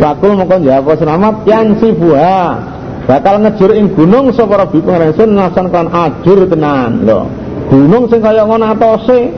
Bakul 0.01 0.33
mongko 0.33 0.57
jawab 0.65 0.97
selamat? 0.97 1.45
Yang 1.45 1.67
sibuha. 1.77 2.57
Bakal 3.05 3.45
ngejur 3.45 3.69
ing 3.77 3.93
gunung 3.93 4.33
sapa 4.33 4.65
Rabbi 4.65 4.81
Pangeran 4.81 5.29
nasan 5.37 5.69
kan 5.69 5.93
ajur 5.93 6.49
tenan. 6.49 7.05
Lho. 7.05 7.29
Gunung 7.69 8.09
sing 8.09 8.17
kaya 8.25 8.41
ngono 8.41 8.65
atose? 8.65 9.29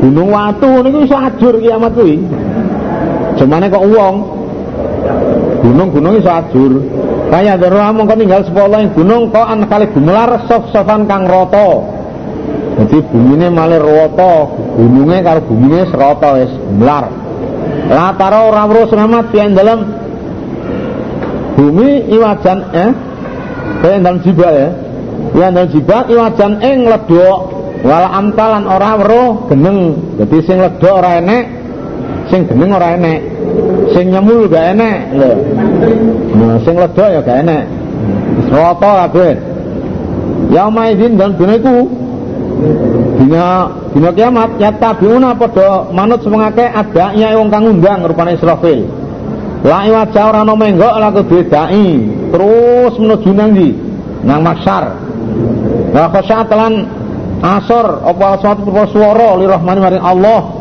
Gunung 0.00 0.32
watu 0.32 0.80
niku 0.80 1.04
iso 1.04 1.16
ajur 1.20 1.60
kiamat 1.60 1.92
kuwi. 1.92 2.16
Cumane 3.36 3.68
kok 3.68 3.84
wong 3.84 4.14
gunung-gunung 5.60 6.16
iso 6.16 6.32
ajur. 6.32 6.80
Kaya 7.28 7.60
dara 7.60 7.92
mongko 7.92 8.16
ninggal 8.16 8.48
sepuluh 8.48 8.80
yang 8.80 8.96
gunung 8.96 9.28
kok 9.28 9.44
an 9.44 9.68
kali 9.68 9.92
gumelar 9.92 10.48
sof-sofan 10.48 11.04
kang 11.04 11.28
roto 11.28 12.00
jadi 12.80 12.96
bumine 13.12 13.52
malir 13.52 13.84
roto 13.84 14.56
gunungnya 14.78 15.20
kalau 15.20 15.44
bumine 15.44 15.84
seroto 15.92 16.28
wis 16.40 16.52
gumelar 16.64 17.12
latara 17.90 18.46
ora 18.46 18.62
weruh 18.70 18.86
selamat 18.86 19.26
yang 19.34 19.50
dalam 19.58 19.78
bumi 21.58 22.06
iwajan 22.14 22.58
eh? 22.70 22.90
Kaya 23.82 23.96
dalam 23.98 24.22
jibal 24.22 24.54
ya? 24.54 24.70
Yang 25.34 25.50
dalam 25.50 25.68
jibal 25.74 26.02
iwajan 26.06 26.52
ing 26.62 26.78
ledok 26.86 27.38
wala 27.82 28.08
amtalan 28.14 28.64
ora 28.70 28.90
weruh 29.02 29.30
geneng. 29.50 29.78
Jadi 30.22 30.38
sing 30.46 30.56
ledok 30.62 30.94
ora 31.02 31.18
enek 31.18 31.44
sing 32.30 32.46
geneng 32.46 32.70
ora 32.70 32.94
enek. 32.94 33.20
Sing 33.90 34.14
nyemul 34.14 34.46
gak 34.46 34.78
enek 34.78 34.98
lho. 35.18 35.30
Nah, 36.38 36.56
sing 36.62 36.78
ledok 36.78 37.08
ya 37.10 37.20
gak 37.26 37.38
enek. 37.42 37.64
Rata 38.50 38.90
kabeh 39.06 39.34
ya 40.50 40.66
maidin 40.66 41.14
dan 41.14 41.38
iku 41.38 41.86
dina 43.20 43.44
dina 43.94 44.10
kiamat 44.12 44.50
ya 44.58 44.70
tabiuna 44.74 45.36
padha 45.36 45.90
manut 45.94 46.20
semengake 46.24 46.66
ada 46.66 47.14
ya 47.14 47.36
wong 47.38 47.48
kang 47.48 47.64
undang 47.68 48.04
rupane 48.04 48.36
Israfil 48.36 48.88
la 49.64 49.84
wajah 49.84 50.24
ora 50.30 50.40
ana 50.42 50.54
menggok 50.56 50.94
laku 50.96 51.20
bedai 51.28 51.88
terus 52.32 52.94
menuju 52.96 53.30
nang 53.32 53.50
ndi 53.52 53.70
nang 54.24 54.40
maksar 54.40 54.96
wa 55.92 56.04
khasyat 56.10 56.48
lan 56.52 56.88
asor 57.40 58.04
apa 58.04 58.40
suatu 58.40 58.68
swara 58.92 59.36
lirahmani 59.40 59.80
maring 59.80 60.04
Allah 60.04 60.60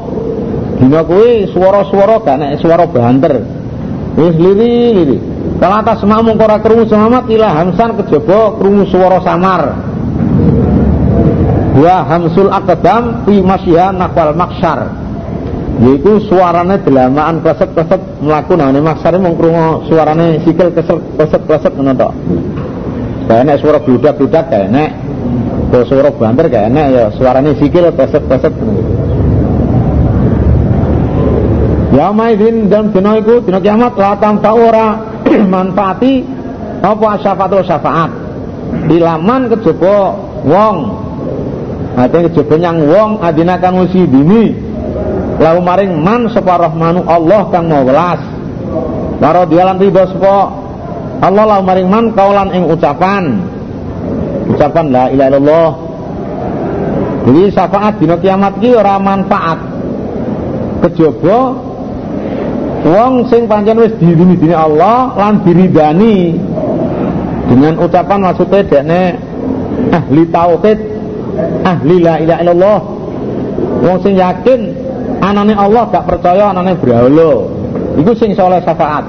Dina 0.79 1.03
kuwi 1.03 1.51
swara-swara 1.51 2.23
gak 2.23 2.39
nek 2.39 2.63
swara 2.63 2.87
banter. 2.87 3.43
Wis 4.15 4.35
liri-liri. 4.39 5.19
Kalau 5.59 5.75
atas 5.83 5.99
semua 5.99 6.23
ora 6.23 6.55
krungu 6.63 6.87
selamat 6.87 7.27
ila 7.27 7.47
hamsan 7.51 7.99
kejaba 7.99 8.55
krungu 8.55 8.87
swara 8.87 9.19
samar. 9.19 9.88
Wa 11.77 12.01
hamsul 12.09 12.49
aqdam 12.49 13.29
fi 13.29 13.35
masyiha 13.45 13.93
naqwal 13.93 14.33
maksyar. 14.33 14.89
Yaitu 15.79 16.19
suarane 16.27 16.81
delamaan 16.83 17.39
kleset-kleset 17.39 18.01
mlaku 18.19 18.59
nang 18.59 18.75
maksar 18.83 19.15
mung 19.15 19.39
krungu 19.39 19.87
suarane 19.87 20.43
sikil 20.43 20.75
kleset-kleset 20.75 21.71
ngono 21.71 21.93
tok. 21.95 22.11
Gak 23.29 23.37
enek 23.45 23.61
suara 23.61 23.79
bludak-bludak 23.79 24.49
gak 24.51 24.67
enek. 24.67 24.89
Kalau 25.69 25.85
suara 25.87 26.09
banter 26.11 26.45
gak 26.51 26.67
enek 26.67 26.85
ya 26.91 27.03
suarane 27.15 27.55
sikil 27.55 27.95
kleset-kleset 27.95 28.53
Ya 31.89 32.13
maidin 32.13 32.69
dan 32.69 32.93
dina 32.93 33.17
iku 33.17 33.41
dina 33.41 33.57
kiamat 33.57 33.97
la 33.97 34.13
tanfa 34.21 34.51
ora 34.53 34.87
manfaati 35.53 36.21
apa 36.85 37.17
syafaat 37.23 37.65
syafaat. 37.65 38.11
Ilaman 38.93 39.49
kejaba 39.49 39.95
wong. 40.45 41.08
Ate 41.97 42.29
kejaba 42.29 42.55
nyang 42.59 42.77
wong 42.85 43.11
adina 43.23 43.57
kang 43.57 43.81
usi 43.81 44.05
dini. 44.05 44.53
Lahu 45.39 45.63
maring 45.63 46.03
man 46.03 46.27
sapa 46.29 46.59
rahmanu 46.59 47.07
Allah 47.07 47.47
kang 47.49 47.71
mau 47.71 47.81
welas. 47.87 48.21
Waro 49.17 49.47
dialan 49.47 49.79
ridho 49.79 50.03
sapa 50.13 50.35
Allah 51.19 51.43
lahu 51.47 51.61
maring 51.65 51.87
man 51.87 52.05
kaulan 52.13 52.53
ing 52.53 52.67
ucapan. 52.67 53.41
Ucapan 54.51 54.85
la 54.91 55.03
ilaha 55.09 55.29
illallah. 55.33 55.69
Jadi 57.29 57.41
syafaat 57.53 57.93
dina 58.01 58.15
kiamat 58.17 58.53
ki 58.57 58.69
ora 58.73 58.95
manfaat. 58.97 59.59
Kejaba 60.81 61.37
wong 62.87 63.27
sing 63.27 63.43
pancen 63.45 63.75
wis 63.75 63.93
diridani 63.99 64.55
Allah 64.55 65.11
lan 65.19 65.43
diridani 65.43 66.39
dengan 67.51 67.75
ucapan 67.83 68.19
maksudnya 68.23 68.63
dekne 68.63 69.03
ahli 69.91 70.23
tauhid 70.31 70.79
ahli 71.63 71.95
la 72.01 72.13
ilaha 72.21 72.39
illallah. 72.43 72.79
Wong 73.79 73.97
sing 74.03 74.13
yakin 74.19 74.59
anane 75.23 75.55
Allah 75.55 75.87
gak 75.91 76.05
percaya 76.07 76.51
anane 76.51 76.75
berhala. 76.79 77.47
Iku 77.99 78.11
sing 78.15 78.31
soleh 78.35 78.59
syafaat. 78.63 79.05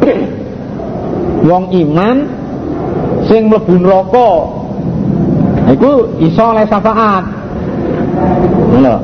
Wong 1.48 1.72
iman 1.72 2.16
sing 3.30 3.46
mlebu 3.46 3.74
neraka 3.78 4.30
iku 5.70 5.92
iso 6.18 6.42
oleh 6.42 6.66
syafaat. 6.66 7.24
Lho 8.80 8.96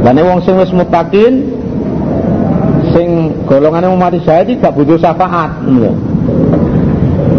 lan 0.00 0.16
wong 0.16 0.40
sing 0.40 0.56
wis 0.56 0.72
mutakin 0.72 1.44
sing 2.90 3.36
golongane 3.44 3.86
umat 3.92 4.16
iki 4.16 4.56
gak 4.58 4.74
butuh 4.74 4.96
syafaat. 4.96 5.60
Lho. 5.68 5.92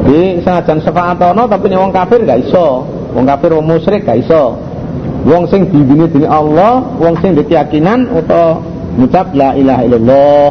Di 0.05 0.39
senajan 0.45 0.79
syafaat 0.79 1.17
ono 1.19 1.43
tapi 1.49 1.73
wong 1.73 1.91
kafir 1.91 2.23
gak 2.23 2.47
iso. 2.47 2.86
Wong 3.12 3.26
kafir 3.28 3.52
wong 3.56 3.65
musyrik 3.67 4.08
gak 4.08 4.24
iso. 4.24 4.58
Wong 5.21 5.45
sing 5.52 5.69
diwini 5.69 6.10
dening 6.10 6.32
Allah, 6.32 6.82
wong 6.97 7.13
sing 7.21 7.38
keyakinan 7.38 8.10
utawa 8.10 8.58
ngucap 8.97 9.32
la 9.38 9.54
ilaha 9.54 9.82
illallah. 9.86 10.47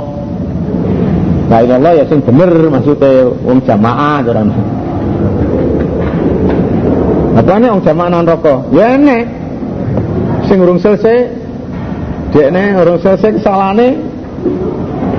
La 1.51 1.59
ilaha 1.61 1.67
illallah 1.67 1.93
ya 1.99 2.05
sing 2.07 2.19
bener 2.23 2.53
maksudnya 2.71 3.35
wong 3.43 3.59
jamaah 3.67 4.23
jaran. 4.23 4.49
Apane 7.35 7.67
wong 7.73 7.83
jamaah 7.83 8.09
nang 8.13 8.23
rokok? 8.29 8.71
Ya 8.71 8.95
enek. 8.95 9.25
Sing 10.47 10.63
urung 10.63 10.79
selesai 10.79 11.31
dekne 12.31 12.79
urung 12.79 12.99
selesai 13.03 13.39
kesalahane 13.39 13.99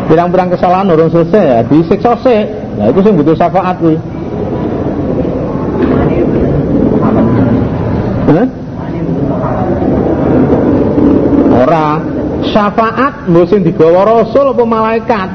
pirang-pirang 0.07 0.51
kesalahan 0.51 0.87
urung 0.91 1.11
selesai 1.11 1.43
ya 1.43 1.59
disiksa 1.67 2.15
sik. 2.23 2.45
Nah 2.79 2.87
itu 2.87 2.99
sing 3.03 3.13
butuh 3.19 3.35
syafaat 3.35 3.75
kuwi. 3.79 3.95
Hah? 8.31 8.47
Ora 11.51 11.85
syafaat 12.61 13.25
mbok 13.25 13.45
sing 13.49 13.65
digawa 13.65 14.05
rasul 14.05 14.53
apa 14.53 14.61
malaikat? 14.61 15.29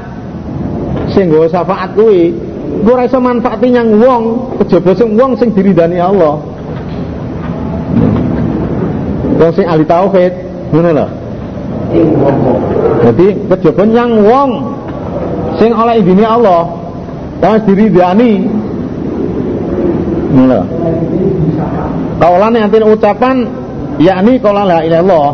Sing 1.11 1.27
nggawa 1.27 1.51
syafaat 1.51 1.99
kuwi 1.99 2.31
ora 2.87 3.03
iso 3.11 3.19
manfaati 3.19 3.67
nyang 3.75 3.99
wong 3.99 4.23
kejaba 4.62 4.95
sing 4.95 5.19
wong 5.19 5.35
sing 5.35 5.51
diridani 5.51 5.99
Allah. 5.99 6.39
Wong 9.43 9.53
sing 9.59 9.67
ahli 9.67 9.83
tauhid 9.83 10.33
ngono 10.71 10.91
lho. 10.95 11.07
Jadi 13.11 13.27
kejaba 13.51 13.83
nyang 13.91 14.12
wong 14.23 14.51
sing 15.59 15.75
oleh 15.75 15.99
idini 15.99 16.23
Allah 16.23 16.71
terus 17.43 17.62
diridani. 17.67 18.33
Ngono 20.31 20.61
kaulane 22.23 22.59
nanti 22.62 22.79
ucapan 22.87 23.37
yakni 23.99 24.39
kalau 24.39 24.62
la 24.62 24.79
ilaha 24.87 25.03
illallah 25.03 25.29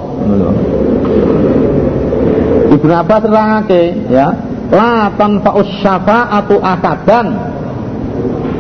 Ibnu 2.73 2.93
Abbas 2.93 3.21
terangake 3.21 3.83
ya 4.09 4.33
la 4.73 5.13
tanfa'us 5.13 5.85
syafa'atu 5.85 6.57
akadan 6.65 7.27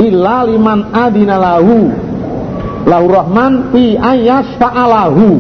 illa 0.05 0.45
liman 0.45 0.93
adina 0.93 1.41
lahu. 1.41 1.89
Lahu 2.83 3.07
rahman 3.09 3.71
fi 3.71 3.95
ayas 3.95 4.59
fa'alahu 4.59 5.39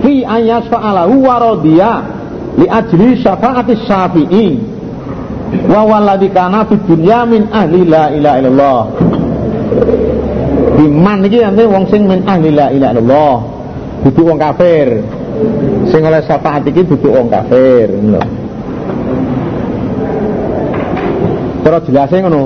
fi 0.00 0.22
ayas 0.22 0.64
fa'alahu 0.70 1.14
wa 1.18 1.34
radiya 1.36 1.92
li 2.56 2.66
ajli 2.70 3.20
syafa'ati 3.20 3.74
syafi'i. 3.84 4.48
Wa 5.66 5.82
walladhi 5.82 6.30
kana 6.30 6.62
fid 6.64 6.80
dunya 6.86 7.26
min 7.26 7.50
ahli 7.50 7.84
la 7.84 8.14
ilaha 8.14 8.36
illallah. 8.38 8.82
Iman 10.80 11.18
iki 11.28 11.38
nanti 11.44 11.64
wong 11.68 11.84
sing 11.92 12.08
min 12.08 12.24
ahli 12.24 12.48
la 12.54 12.72
ilaha 12.72 12.92
illallah 12.96 13.36
dudu 14.06 14.32
wong 14.32 14.38
kafir 14.40 15.04
sing 15.90 16.00
oleh 16.04 16.20
syafaat 16.24 16.64
iki 16.68 16.86
dudu 16.86 17.08
wong 17.10 17.28
kafir 17.28 17.88
ngono 17.90 18.22
Terus 21.60 21.82
jelasnya 21.86 22.26
ngono. 22.26 22.42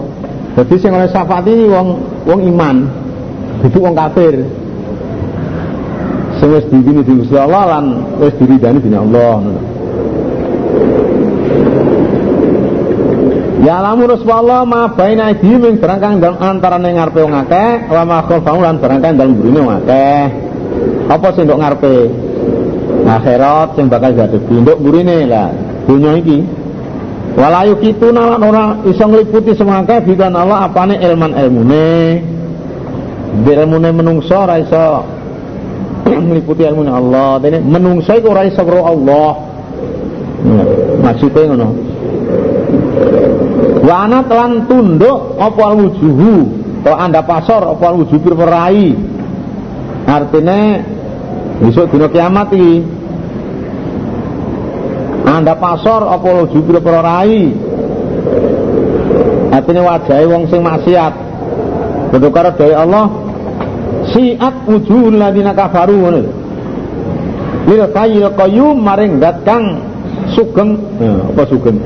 Jadi 0.54 0.74
sing 0.78 0.90
oleh 0.94 1.08
syafaat 1.10 1.46
ini 1.46 1.66
wong 1.70 1.88
wong 2.26 2.40
iman, 2.50 2.76
dudu 3.62 3.78
wong 3.82 3.94
kafir. 3.94 4.42
Sing 6.38 6.48
wis 6.50 6.66
diwini 6.66 7.02
di 7.06 7.12
Gusti 7.22 7.36
Allah 7.38 7.78
lan 7.78 7.84
wis 8.18 8.34
diridani 8.38 8.78
dening 8.82 9.02
Allah. 9.10 9.38
Ya 13.64 13.80
lamu 13.80 14.04
Rasulullah 14.04 14.68
ma 14.68 14.92
baina 14.92 15.32
idhim 15.32 15.80
barang 15.80 16.00
kang 16.02 16.20
dalem 16.20 16.36
antarane 16.36 16.90
ngarepe 16.92 17.20
wong 17.24 17.32
akeh 17.32 17.88
wa 17.88 18.02
ma 18.04 18.18
khalfahum 18.28 18.60
lan 18.60 18.76
barang 18.76 19.00
kang 19.00 19.14
dalem 19.16 19.40
burine 19.40 19.60
wong 19.62 19.74
akeh. 19.80 20.22
Apa 21.08 21.32
sing 21.32 21.48
ndok 21.48 21.64
ngarepe? 21.64 21.96
Akhirat 23.04 23.76
sing 23.76 23.86
bakal 23.92 24.16
gadepi 24.16 24.54
ndok 24.64 24.80
burine 24.80 25.28
lah. 25.28 25.52
Dunya 25.84 26.16
iki 26.20 26.64
Walayu 27.34 27.82
kitu 27.82 28.14
nalan 28.14 28.38
ora 28.46 28.64
iso 28.86 29.10
ngliputi 29.10 29.58
semangka 29.58 29.98
bidan 30.06 30.38
Allah 30.38 30.70
apane 30.70 31.02
ilman 31.02 31.34
ilmune. 31.34 32.22
Ilmune 33.42 33.90
menungso 33.90 34.38
ora 34.38 34.62
iso 34.62 35.02
ngliputi 36.30 36.62
ilmune 36.62 36.94
Allah. 36.94 37.42
Dene 37.42 37.58
menungso 37.58 38.14
iku 38.14 38.30
ora 38.30 38.46
iso 38.46 38.62
karo 38.62 38.86
Allah. 38.86 39.30
Maksudnya 41.02 41.42
ngono. 41.50 41.68
Wa 43.82 44.06
ana 44.06 44.22
telan 44.30 44.70
tunduk 44.70 45.34
apa 45.34 45.74
wujuhu 45.74 46.34
atau 46.84 46.94
anda 47.00 47.24
pasor 47.24 47.74
apa 47.74 47.88
wujuh 47.98 48.20
perai. 48.22 48.94
Artinya 50.06 50.84
besok 51.62 51.94
dina 51.94 52.08
kiamat 52.10 52.50
iki 52.50 52.82
anda 55.24 55.56
pasor 55.56 56.04
apa 56.04 56.28
wujuh 56.44 56.62
perai. 56.84 57.48
Artinya 59.48 59.82
wajah 59.88 60.20
wong 60.28 60.44
sing 60.52 60.60
maksiat. 60.60 61.14
Bedokar 62.12 62.52
dari 62.54 62.76
Allah 62.76 63.08
siat 64.12 64.68
wujuhul 64.68 65.16
ladina 65.16 65.56
kafaru 65.56 65.96
ngono. 65.96 66.22
Lil 67.64 67.82
kayyil 67.96 68.28
qayyum 68.36 68.76
maring 68.84 69.16
dat 69.16 69.40
kang 69.48 69.80
sugeng 70.36 70.76
apa 71.00 71.42
sugeng 71.48 71.80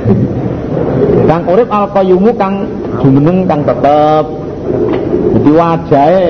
kang 1.30 1.46
urip 1.46 1.70
al 1.70 1.86
qayyumu 1.94 2.34
kang 2.34 2.66
jumeneng 2.98 3.46
kang 3.46 3.62
tetep 3.62 4.24
jadi 5.38 5.50
wajahe 5.54 6.26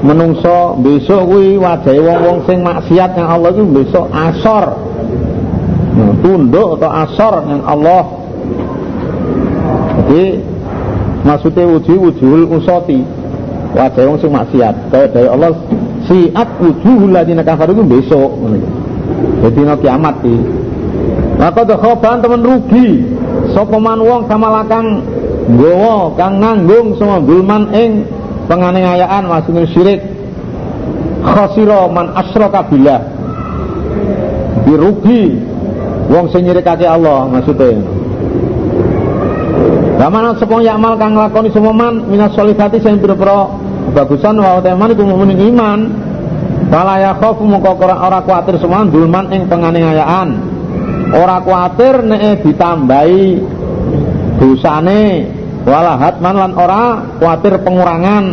menungso 0.00 0.80
besok 0.80 1.28
kuwi 1.28 1.60
wajahe 1.60 2.00
wong-wong 2.00 2.38
sing 2.48 2.64
maksiat 2.64 3.16
yang 3.16 3.28
Allah 3.28 3.50
itu 3.52 3.64
besok 3.68 4.06
asor. 4.08 4.64
Nah, 5.90 6.12
tunduk 6.24 6.80
atau 6.80 6.90
asor 7.04 7.34
yang 7.44 7.62
Allah. 7.68 8.04
Jadi 10.00 10.24
maksudnya 11.26 11.64
wujud 11.68 11.96
wujul 12.00 12.40
usoti. 12.48 13.04
Wajah 13.76 14.02
wong 14.08 14.18
sing 14.18 14.32
maksiat. 14.32 14.74
Kaya 14.88 15.06
dari 15.12 15.28
Allah 15.28 15.52
siat 16.08 16.48
wujuhul 16.58 17.12
ladina 17.12 17.44
kafaru 17.44 17.76
itu 17.76 17.84
besok. 17.84 18.30
Jadi 19.44 19.60
no 19.60 19.74
kiamat 19.76 20.16
iki 20.24 20.60
maka 21.40 21.64
khoban 21.64 22.20
temen 22.20 22.44
rugi. 22.44 22.88
Sapa 23.56 23.80
man 23.80 23.98
wong 24.04 24.28
kamalakang 24.28 25.00
nggawa 25.48 26.12
kang 26.14 26.36
nanggung 26.36 26.94
semua 27.00 27.18
dulman 27.18 27.72
ing 27.72 28.04
penganiayaan 28.50 29.30
maksudnya 29.30 29.70
syirik. 29.70 30.02
Khasira 31.22 31.86
man 31.86 32.10
asyraka 32.18 32.66
billah. 32.66 33.00
Dirugi. 34.66 35.38
Wong 36.10 36.26
sing 36.34 36.42
nyirikake 36.42 36.90
Allah 36.90 37.30
maksudnya. 37.30 37.78
Ramana 40.00 40.34
sepong 40.34 40.64
yakmal 40.66 40.98
kang 40.98 41.14
lakoni 41.14 41.54
semua 41.54 41.76
man 41.76 42.10
minas 42.10 42.34
solihati 42.34 42.82
sing 42.82 42.98
pira-pira 42.98 43.46
bagusan 43.94 44.42
wa 44.42 44.58
teman 44.58 44.90
iku 44.90 45.06
mukmin 45.06 45.38
iman. 45.54 45.80
Fala 46.70 46.98
ya 46.98 47.12
khofu 47.14 47.46
muka 47.46 47.74
ora 47.78 48.18
kuatir 48.26 48.58
semua 48.58 48.86
dulman 48.86 49.30
ing 49.34 49.46
penganiayaan 49.50 50.28
ora 51.10 51.42
kuatir 51.42 52.06
nek 52.06 52.46
ditambahi 52.46 53.42
dosane 54.38 55.02
wala 55.64 56.00
hatman 56.00 56.36
lan 56.36 56.52
ora 56.56 56.82
kuatir 57.20 57.60
pengurangan. 57.60 58.24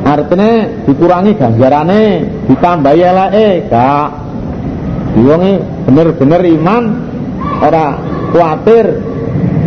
Artinya 0.00 0.52
dikurangi 0.88 1.36
ganjarane 1.36 2.02
ditambahi 2.48 3.00
eleke 3.04 3.48
gak 3.68 4.08
diwongi 5.14 5.52
bener-bener 5.86 6.42
iman 6.56 6.82
ora 7.60 7.86
kuatir. 8.32 8.86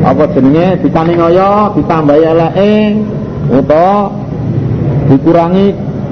Apa 0.03 0.28
jenenge? 0.36 0.84
Dikaningoyo 0.84 1.80
ditambahi 1.80 2.24
eleke 2.28 2.74
utawa 3.53 4.12
dikurangi 5.08 5.66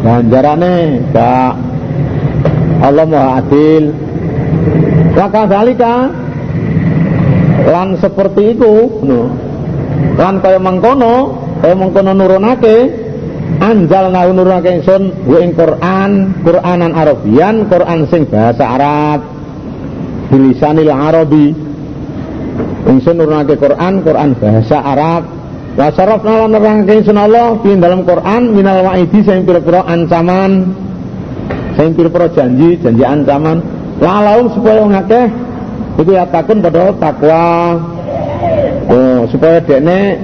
ganjarane 0.06 0.76
gak 1.12 1.54
Allah 2.82 3.06
Maha 3.06 3.30
Adil. 3.44 3.84
Laka 5.12 5.44
dalika 5.46 5.96
lan 7.68 8.00
seperti 8.00 8.58
itu 8.58 8.74
no. 9.06 9.51
Lan 10.18 10.42
kaya 10.44 10.60
mengkono 10.62 11.16
kaya 11.62 11.76
mengkono 11.78 12.12
nurunake 12.14 12.76
anjal 13.62 14.10
nahu 14.10 14.30
nurunake 14.34 14.70
ingsun 14.82 15.28
wa 15.28 15.38
ing 15.40 15.52
Quran 15.54 16.12
Quranan 16.42 16.92
Arabian 16.98 17.70
Quran 17.70 18.00
sing 18.10 18.26
bahasa 18.30 18.64
Arab 18.66 19.42
bilisanil 20.32 20.90
Arabi. 20.90 21.48
Ingsun 22.88 23.16
nurunake 23.20 23.60
Quran 23.60 24.02
Quran 24.02 24.30
bahasa 24.40 24.78
Arab. 24.80 25.24
Wa 25.76 25.88
sarafna 25.96 26.48
lan 26.48 26.50
nerangake 26.56 27.04
ingsun 27.04 27.20
Allah 27.20 27.60
di 27.64 27.76
dalam 27.80 28.04
Quran 28.04 28.56
minal 28.56 28.84
wa'idi 28.84 29.24
sing 29.24 29.48
pira-pira 29.48 29.88
ancaman 29.88 30.76
sing 31.80 31.96
pira-pira 31.96 32.28
janji 32.32 32.76
janji 32.80 33.04
ancaman. 33.08 33.64
Lalaum 34.02 34.52
supaya 34.52 34.84
wong 34.84 34.98
akeh 34.98 35.28
itu 36.02 36.12
ya 36.12 36.26
takun 36.28 36.60
pada 36.64 36.92
takwa 36.98 37.78
supaya 39.32 39.64
dekne 39.64 40.20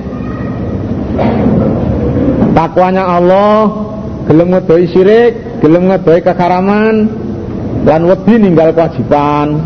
takwanya 2.53 3.03
Allah 3.08 3.72
gelem 4.28 4.53
ngedoi 4.53 4.86
syirik 4.91 5.32
gelem 5.64 5.88
ngedoi 5.89 6.20
kekaraman 6.22 6.95
dan 7.88 8.03
wedi 8.03 8.36
ninggal 8.36 8.76
kewajiban. 8.76 9.64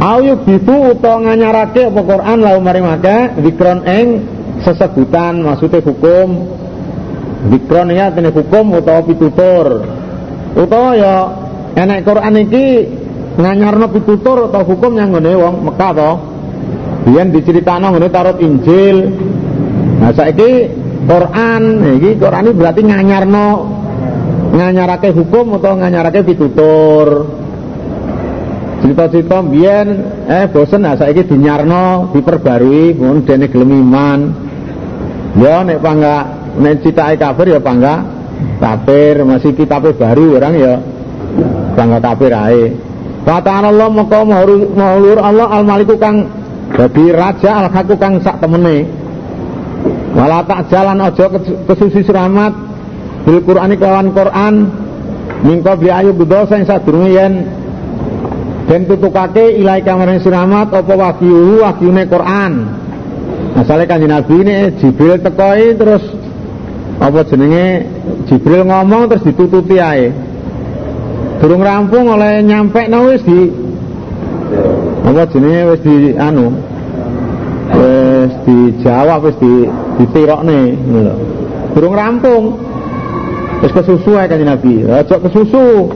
Ayo 0.00 0.40
bitu 0.44 0.96
utawa 0.96 1.28
nganyarake 1.28 1.88
apa 1.88 2.00
Quran 2.04 2.38
lau 2.40 2.56
mari 2.60 2.80
maka 2.80 3.36
zikron 3.40 3.84
eng 3.84 4.08
sesebutan 4.64 5.44
maksudnya 5.44 5.84
hukum. 5.84 6.28
Zikron 7.52 7.92
ya 7.92 8.08
tene 8.12 8.32
hukum 8.32 8.80
utawa 8.80 9.04
pitutur. 9.04 9.84
Utawa 10.56 10.90
ya 10.96 11.14
enek 11.76 12.04
Quran 12.08 12.34
iki 12.48 12.66
nganyarno 13.36 13.92
pitutur 13.92 14.48
atau 14.48 14.64
hukum 14.64 14.96
yang 14.96 15.12
ngene 15.12 15.36
wong 15.36 15.54
Mekah 15.68 15.92
to 15.92 16.10
biyen 17.06 17.30
diceritakno 17.30 17.94
ngene 17.94 18.08
tarot 18.10 18.42
Injil. 18.42 18.98
Nah 20.02 20.10
saiki 20.10 20.50
Quran. 21.06 21.62
Iki 22.02 22.10
Quran 22.18 22.42
ini 22.50 22.52
berarti 22.58 22.82
nganyarno 22.82 23.48
nganyarake 24.50 25.14
hukum 25.14 25.54
atau 25.62 25.78
nganyarake 25.78 26.26
pitutur 26.26 27.30
cerita-cerita 28.82 29.38
biyen 29.46 29.86
eh 30.26 30.50
bosen. 30.50 30.82
Nah 30.82 30.98
saiki 30.98 31.30
dinyarno 31.30 32.10
diperbarui 32.10 32.98
pun 32.98 33.22
dene 33.22 33.46
gelem 33.46 33.70
iman. 33.86 34.20
Ya 35.38 35.62
nek 35.62 35.78
pangga 35.78 36.16
nek 36.58 36.82
citake 36.82 37.22
kafir 37.22 37.54
ya 37.54 37.60
pangga 37.62 38.02
kafir. 38.58 39.22
Masih 39.22 39.54
kitabnya 39.54 39.94
baru 39.94 40.42
orang 40.42 40.54
ya 40.58 40.74
bangga 41.78 41.98
kafir 42.02 42.34
ae. 42.34 42.64
Fata'ala 43.26 43.74
Allah 43.74 43.90
maka 43.90 44.22
maulur 44.22 45.18
Allah 45.18 45.50
al-maliku 45.50 45.98
kang 45.98 46.45
jadi 46.74 47.04
raja 47.14 47.50
al-haku 47.62 47.94
kang 47.94 48.18
sak 48.18 48.42
temene. 48.42 48.90
Wala 50.16 50.42
tak 50.48 50.72
jalan 50.72 50.98
ojo 51.06 51.24
kesusi 51.68 52.02
seramat 52.02 52.52
bil 53.22 53.44
Qur'ani 53.44 53.76
kawan 53.78 54.10
Qur'an. 54.10 54.54
Mingko 55.46 55.76
beli 55.78 55.92
ayu 55.92 56.10
budo 56.16 56.48
sing 56.48 56.64
sadurunge 56.64 57.12
yen 57.12 57.32
den 58.66 58.82
tutukake 58.88 59.60
ilai 59.60 59.84
kamaring 59.84 60.18
siramat 60.18 60.72
apa 60.72 60.94
wahyu 60.96 61.62
wahyune 61.62 62.02
Quran. 62.08 62.52
Masalah 63.54 63.86
kanjeng 63.86 64.10
Nabi 64.10 64.34
ini 64.42 64.56
Jibril 64.80 65.20
tekoi 65.20 65.76
terus 65.76 66.02
apa 66.96 67.20
jenenge? 67.28 67.84
Jibril 68.26 68.64
ngomong 68.64 69.12
terus 69.12 69.22
ditututi 69.28 69.76
ae. 69.76 70.10
Durung 71.36 71.60
rampung 71.60 72.08
oleh 72.08 72.40
nyampe 72.40 72.88
no 72.88 73.12
wis 73.12 73.20
di 73.20 73.65
apa 75.06 75.22
jenenge 75.30 75.60
wis 75.70 75.80
di 75.86 75.94
anu 76.18 76.46
wis 77.70 78.32
dijawab 78.42 79.30
wis 79.30 79.36
di 79.38 79.52
ditirokne 80.02 80.58
ngono 80.74 81.14
durung 81.76 81.94
rampung. 81.94 82.44
Wis 83.60 83.72
kesusu 83.72 84.16
ae 84.16 84.28
kanjeng 84.28 84.48
Nabi. 84.48 84.84
Aja 84.88 85.16
kesusu. 85.20 85.92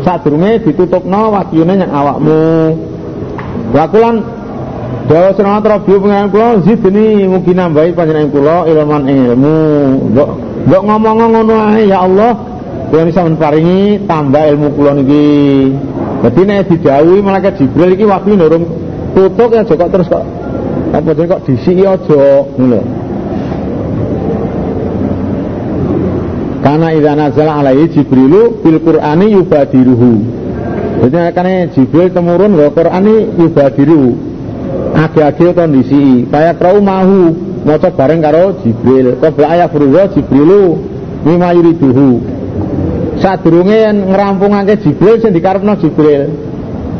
Sadurunge 0.00 0.64
ditutupno 0.64 1.32
wahyune 1.32 1.76
nyang 1.76 1.92
awakmu. 1.92 2.40
Wakulan 3.76 4.16
Dawa 5.10 5.34
senamat 5.34 5.66
Rabbi 5.66 5.98
pengen 5.98 6.30
kula 6.30 6.62
zidni 6.62 7.26
mungkin 7.26 7.58
nambahi 7.58 7.98
panjenengan 7.98 8.30
kula 8.30 8.62
ilman 8.70 9.10
ilmu. 9.10 9.58
Mbok 10.14 10.30
mbok 10.70 10.82
ngomong 10.86 11.16
ngono 11.34 11.58
ya 11.82 12.06
Allah, 12.06 12.38
kula 12.94 13.10
bisa 13.10 13.26
menparingi 13.26 14.06
tambah 14.06 14.38
ilmu 14.54 14.70
kula 14.70 15.02
niki. 15.02 15.26
Dadi 16.20 16.42
nek 16.44 16.68
didhawuhi 16.68 17.20
malaikat 17.24 17.56
Jibril 17.56 17.96
iki 17.96 18.04
waktu 18.04 18.36
nurung 18.36 18.64
tutuk 19.16 19.50
ya 19.56 19.64
kok 19.64 19.88
terus 19.88 20.08
kok 20.08 20.24
apa 20.90 21.08
jeneng 21.16 21.30
kok 21.32 21.42
disiki 21.48 21.84
aja 21.86 22.22
ngono. 22.60 22.80
Karena 26.60 26.88
idza 26.92 27.12
nazala 27.16 27.52
alaihi 27.64 27.88
Jibrilu 27.88 28.60
bil 28.60 28.78
Qur'ani 28.84 29.26
yubadiruhu. 29.32 30.10
Jadi 31.00 31.16
karena 31.32 31.72
Jibril 31.72 32.12
temurun 32.12 32.52
wa 32.52 32.68
Qur'ani 32.68 33.40
yubadiruhu 33.40 34.30
age-age 34.94 35.56
kondisi 35.56 36.28
kaya 36.28 36.52
krau 36.58 36.82
mahu 36.82 37.32
maca 37.64 37.88
bareng 37.88 38.20
karo 38.20 38.60
Jibril 38.60 39.16
qabla 39.16 39.46
ayat 39.56 39.68
furuwa 39.72 40.10
Jibrilu 40.12 40.84
mimma 41.24 41.56
yuriduhu 41.56 42.20
sadurunge 43.20 43.92
ngrampungake 44.10 44.80
Jibril 44.82 45.20
sing 45.20 45.30
dikarepno 45.36 45.76
Jibril 45.78 46.32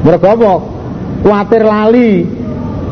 mergo 0.05 0.27
apa 0.29 0.53
kuatir 1.25 1.62
lali 1.64 2.12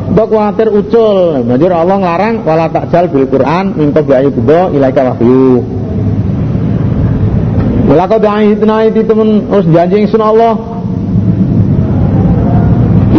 Mbok 0.09 0.25
kuatir 0.25 0.73
ucul 0.73 1.45
Banjur 1.45 1.69
Allah 1.69 2.01
ngelarang 2.01 2.35
Wala 2.41 2.65
takjal 2.73 3.13
bil 3.13 3.29
Quran 3.29 3.77
Minta 3.77 4.01
biayu 4.01 4.33
kubo 4.33 4.73
ilaika 4.73 5.05
wahyu 5.05 5.61
Wala 7.85 8.09
kau 8.09 8.17
da'ahidna 8.17 8.89
itu 8.89 9.05
temen 9.05 9.45
Terus 9.45 9.69
janji 9.69 10.01
ingsun 10.01 10.25
Allah 10.25 10.57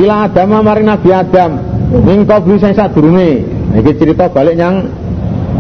Ila 0.03 0.27
Adam 0.27 0.51
maring 0.67 0.91
Nabi 0.91 1.15
Adam 1.15 1.71
Ning 1.91 2.23
qabli 2.23 2.55
sing 2.63 2.71
sadurunge. 2.71 3.43
Iki 3.75 3.93
cerita 3.99 4.31
balik 4.31 4.55
yang 4.55 4.87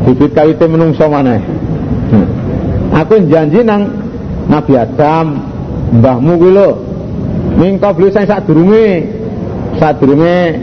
bibit 0.07 0.31
kawite 0.31 0.63
menungso 0.71 1.11
maneh. 1.11 1.43
Hmm. 2.11 2.27
Aku 3.03 3.19
janji 3.27 3.67
nang 3.67 4.10
Nabi 4.51 4.75
Adam, 4.75 5.27
mbahmu 5.95 6.33
kuwi 6.43 6.53
lho. 6.59 6.71
Ning 7.55 7.79
qabli 7.79 8.11
sing 8.11 8.27
sadurunge. 8.27 9.07
Sadurunge 9.79 10.59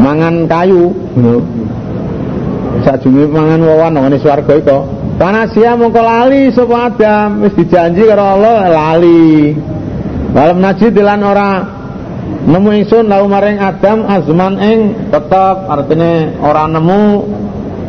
mangan 0.00 0.48
kayu, 0.48 0.96
ngono. 1.12 1.44
Sadurunge 2.88 3.28
mangan 3.28 3.60
wawan 3.60 3.92
nang 3.92 4.16
swarga 4.16 4.54
iku. 4.56 4.78
Panasia 5.18 5.74
mongko 5.74 5.98
lali 5.98 6.46
sapa 6.54 6.94
Adam 6.94 7.42
wis 7.42 7.52
dijanji 7.58 8.06
karo 8.06 8.38
Allah 8.38 8.70
lali. 8.70 9.50
Walam 10.30 10.62
najid 10.62 10.94
lan 10.94 11.26
ora 11.26 11.66
nemu 12.46 12.70
ingsun 12.78 13.10
lau 13.10 13.26
maring 13.26 13.58
Adam 13.58 14.06
azman 14.06 14.54
ing 14.62 14.78
tetap 15.10 15.66
artinya 15.66 16.38
orang 16.38 16.70
nemu 16.70 17.00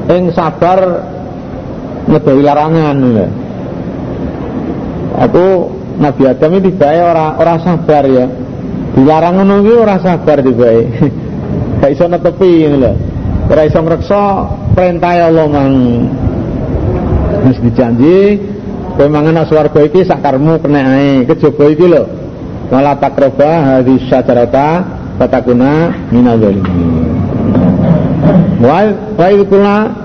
ing 0.10 0.24
sabar 0.34 1.06
ngedoi 2.10 2.42
larangan 2.42 2.98
lho. 2.98 3.28
Aku 5.18 5.46
Nabi 5.98 6.24
Adam 6.30 6.52
ini 6.58 6.70
dibae 6.70 7.00
ora 7.02 7.36
ora 7.40 7.56
sabar 7.64 8.06
ya. 8.06 8.30
Dilarang 8.94 9.42
ngono 9.42 9.66
kuwi 9.66 9.78
ora 9.80 9.98
sabar 9.98 10.44
dibae. 10.46 10.82
Gak 11.82 11.90
iso 11.96 12.06
netepi 12.06 12.70
ngono 12.70 12.78
lho. 12.78 12.92
Ora 13.50 13.62
iso 13.66 13.80
ngreksa 13.82 14.22
perintah 14.78 15.18
Allah 15.18 15.48
mang. 15.50 15.74
Wis 17.50 17.58
dijanji 17.64 18.38
kowe 19.00 19.08
mangan 19.08 19.48
swarga 19.48 19.82
iki 19.82 20.06
sakarmu 20.06 20.62
kena 20.62 21.00
ae. 21.02 21.26
Kejaba 21.26 21.66
iki 21.72 21.88
lho 21.90 22.20
wala 22.70 22.94
takroba 23.02 23.82
hadis 23.82 24.06
syajarata 24.08 24.86
fatakuna 25.18 25.90
minal 26.14 26.38
zalimin 26.38 27.10
wa 28.62 28.86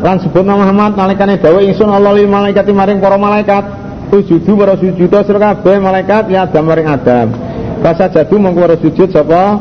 lan 0.01 0.17
sebut 0.25 0.45
Muhammad 0.47 0.97
nalikane 0.97 1.37
dawuh 1.39 1.61
ingsun 1.61 1.93
Allah 1.93 2.17
lil 2.17 2.31
malaikati 2.31 2.73
maring 2.73 2.99
para 3.05 3.21
malaikat 3.21 3.84
sujudu 4.15 4.55
para 4.55 4.79
sujud 4.79 5.11
sira 5.11 5.39
kabeh 5.43 5.83
malaikat 5.83 6.31
ya 6.31 6.47
Adam 6.47 6.71
maring 6.71 6.87
Adam. 6.87 7.35
Rasa 7.83 8.07
jadu 8.15 8.39
mongko 8.39 8.61
ora 8.63 8.77
sujud 8.79 9.11
sapa? 9.11 9.59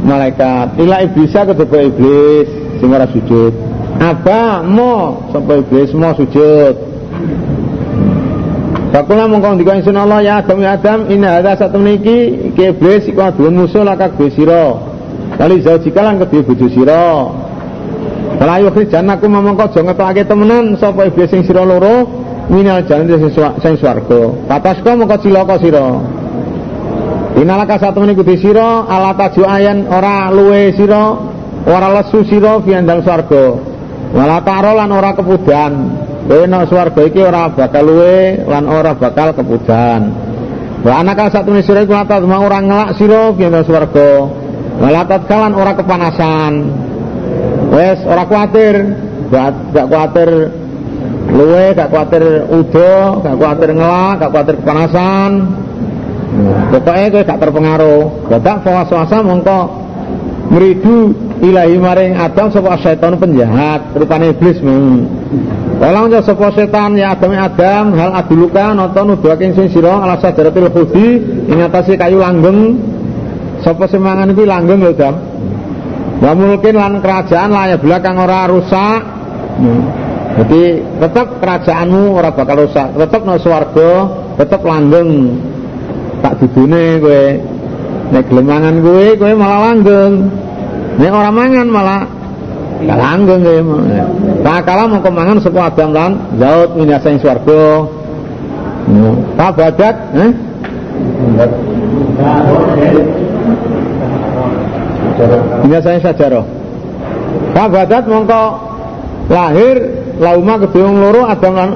Malaikat. 0.00 0.80
Ila 0.80 1.04
iblis 1.04 1.36
kedua 1.36 1.84
iblis 1.84 2.48
sing 2.80 2.88
ora 2.88 3.04
sujud. 3.12 3.52
Apa 4.00 4.64
mo 4.64 5.28
sapa 5.28 5.60
iblis 5.60 5.92
mo 5.92 6.16
sujud. 6.16 6.74
Fakula 8.90 9.28
mongkong 9.28 9.60
dika 9.60 9.76
ingsun 9.76 9.94
Allah 9.94 10.24
ya 10.24 10.32
Adam 10.40 10.58
ya 10.64 10.74
Adam 10.80 11.06
ina 11.12 11.38
ada 11.38 11.54
satu 11.54 11.78
niki 11.78 12.50
ke 12.56 12.72
iblis 12.72 13.06
iku 13.06 13.22
aduan 13.22 13.54
musuh 13.54 13.86
laka 13.86 14.10
gue 14.16 14.32
siro 14.34 14.82
kali 15.38 15.62
zaujika 15.62 16.00
lan 16.00 16.18
kedue 16.18 16.42
bojo 16.42 16.66
sira. 16.72 17.28
Krijan 18.40 19.12
aku 19.12 19.28
momongko 19.28 19.68
aja 19.68 19.80
ngetokake 19.84 20.24
temenan 20.24 20.74
sapa 20.80 21.06
iblis 21.12 21.28
sing 21.28 21.44
sira 21.44 21.60
loro 21.60 22.08
minal 22.50 22.82
jalan 22.84 23.06
sing 23.62 23.74
swarga 23.78 24.20
Patasko 24.50 24.90
mongko 24.98 25.16
cilaka 25.22 25.56
sira 25.62 25.86
Inalaka 27.38 27.78
satu 27.78 28.02
niku 28.02 28.26
di 28.26 28.36
sira 28.42 28.84
ala 28.90 29.14
taju 29.14 29.46
ayan 29.46 29.86
ora 29.86 30.34
luwe 30.34 30.74
sira 30.74 31.14
ora 31.64 31.88
lesu 31.94 32.26
sira 32.26 32.58
fian 32.66 32.84
dalem 32.84 33.06
swarga 33.06 33.54
wala 34.10 34.42
taro 34.42 34.74
lan 34.74 34.90
ora 34.90 35.14
kepudan 35.14 35.74
Kowe 36.30 36.46
nek 36.46 36.70
swarga 36.70 37.02
iki 37.10 37.18
ora 37.26 37.50
bakal 37.50 37.90
luwe 37.90 38.46
lan 38.46 38.70
ora 38.70 38.94
bakal 38.94 39.34
kepujan. 39.34 40.14
Wa 40.86 41.02
anaka 41.02 41.26
satu 41.26 41.50
sira 41.58 41.82
iku 41.82 41.90
latat 41.90 42.22
mau 42.22 42.46
ora 42.46 42.62
ngelak 42.62 42.94
sira 42.94 43.34
yen 43.34 43.58
swarga. 43.66 44.30
Walatat 44.78 45.26
kalan 45.26 45.58
ora 45.58 45.74
kepanasan. 45.74 46.52
Wes 47.74 47.98
ora 48.06 48.30
kuatir, 48.30 48.94
gak 49.74 49.86
kuatir 49.90 50.54
luwe, 51.28 51.76
gak 51.76 51.92
kuatir 51.92 52.48
udo, 52.48 53.20
gak 53.20 53.36
kuatir 53.36 53.70
ngelak, 53.76 54.14
gak 54.24 54.30
kuatir 54.32 54.54
kepanasan. 54.64 55.32
pokoknya 56.70 57.06
kowe 57.10 57.22
gak 57.26 57.40
terpengaruh. 57.42 58.02
Badak 58.30 58.56
puasa 58.62 59.18
mongko 59.20 59.58
meridu 60.50 61.14
ilahi 61.42 61.76
maring 61.78 62.12
Adam 62.18 62.50
sapa 62.50 62.78
setan 62.82 63.18
penjahat 63.18 63.94
rupane 63.94 64.34
iblis 64.34 64.58
mung 64.66 65.06
Walang 65.80 66.12
jo 66.12 66.20
sapa 66.20 66.52
setan 66.52 66.98
ya 66.98 67.16
Adam 67.16 67.32
Adam 67.32 67.84
hal 67.96 68.10
aduluka 68.12 68.76
nonton 68.76 69.16
nuduhake 69.16 69.56
sing 69.56 69.72
sira 69.72 69.96
ala 69.96 70.20
sajaratil 70.20 70.68
khudi 70.68 71.08
ing 71.48 71.58
atase 71.64 71.96
kayu 71.96 72.20
langgeng. 72.20 72.76
Sapa 73.60 73.84
semangan 73.88 74.32
iki 74.32 74.44
langgeng 74.48 74.80
lho 74.80 74.92
Dam 74.96 75.14
Wa 76.20 76.36
mulkin 76.36 76.76
lan 76.76 77.00
kerajaan 77.00 77.48
lah 77.48 77.80
belakang 77.80 78.16
ora 78.20 78.44
rusak. 78.44 79.00
Hmm. 79.60 79.99
Jadi 80.30 80.62
tetap 81.02 81.42
kerajaanmu 81.42 82.14
ora 82.14 82.30
bakal 82.30 82.66
rusak. 82.66 82.94
Tetap 82.94 83.20
no 83.26 83.34
swarga 83.42 83.90
tetap 84.38 84.62
langgeng. 84.62 85.36
Tak 86.22 86.38
dudune 86.38 87.00
kowe 87.02 87.22
nek 88.14 88.24
gelemangan 88.30 88.74
kowe 88.78 89.06
kowe 89.18 89.32
malah 89.34 89.60
langgeng. 89.70 90.12
Nek 91.00 91.10
ora 91.10 91.30
mangan 91.34 91.66
malah 91.66 92.00
gak 92.86 92.98
langgeng 92.98 93.40
kowe. 93.42 93.58
Tak 94.46 94.58
kala 94.64 94.82
mau 94.86 95.02
kemangan 95.02 95.42
sapa 95.42 95.60
Adam 95.66 95.90
lan 95.90 96.12
laut 96.38 96.78
minasa 96.78 97.10
ing 97.10 97.18
swarga. 97.18 97.90
Tak 99.34 99.50
badat 99.58 99.96
eh? 100.14 100.32
Biasanya 105.66 106.00
sajaroh. 106.00 106.46
Kabadat 107.50 108.04
mongko 108.06 108.44
lahir 109.28 109.99
lauma 110.20 110.60
kedua 110.60 110.92
loro 110.92 111.24
Adam 111.24 111.54
lan 111.56 111.70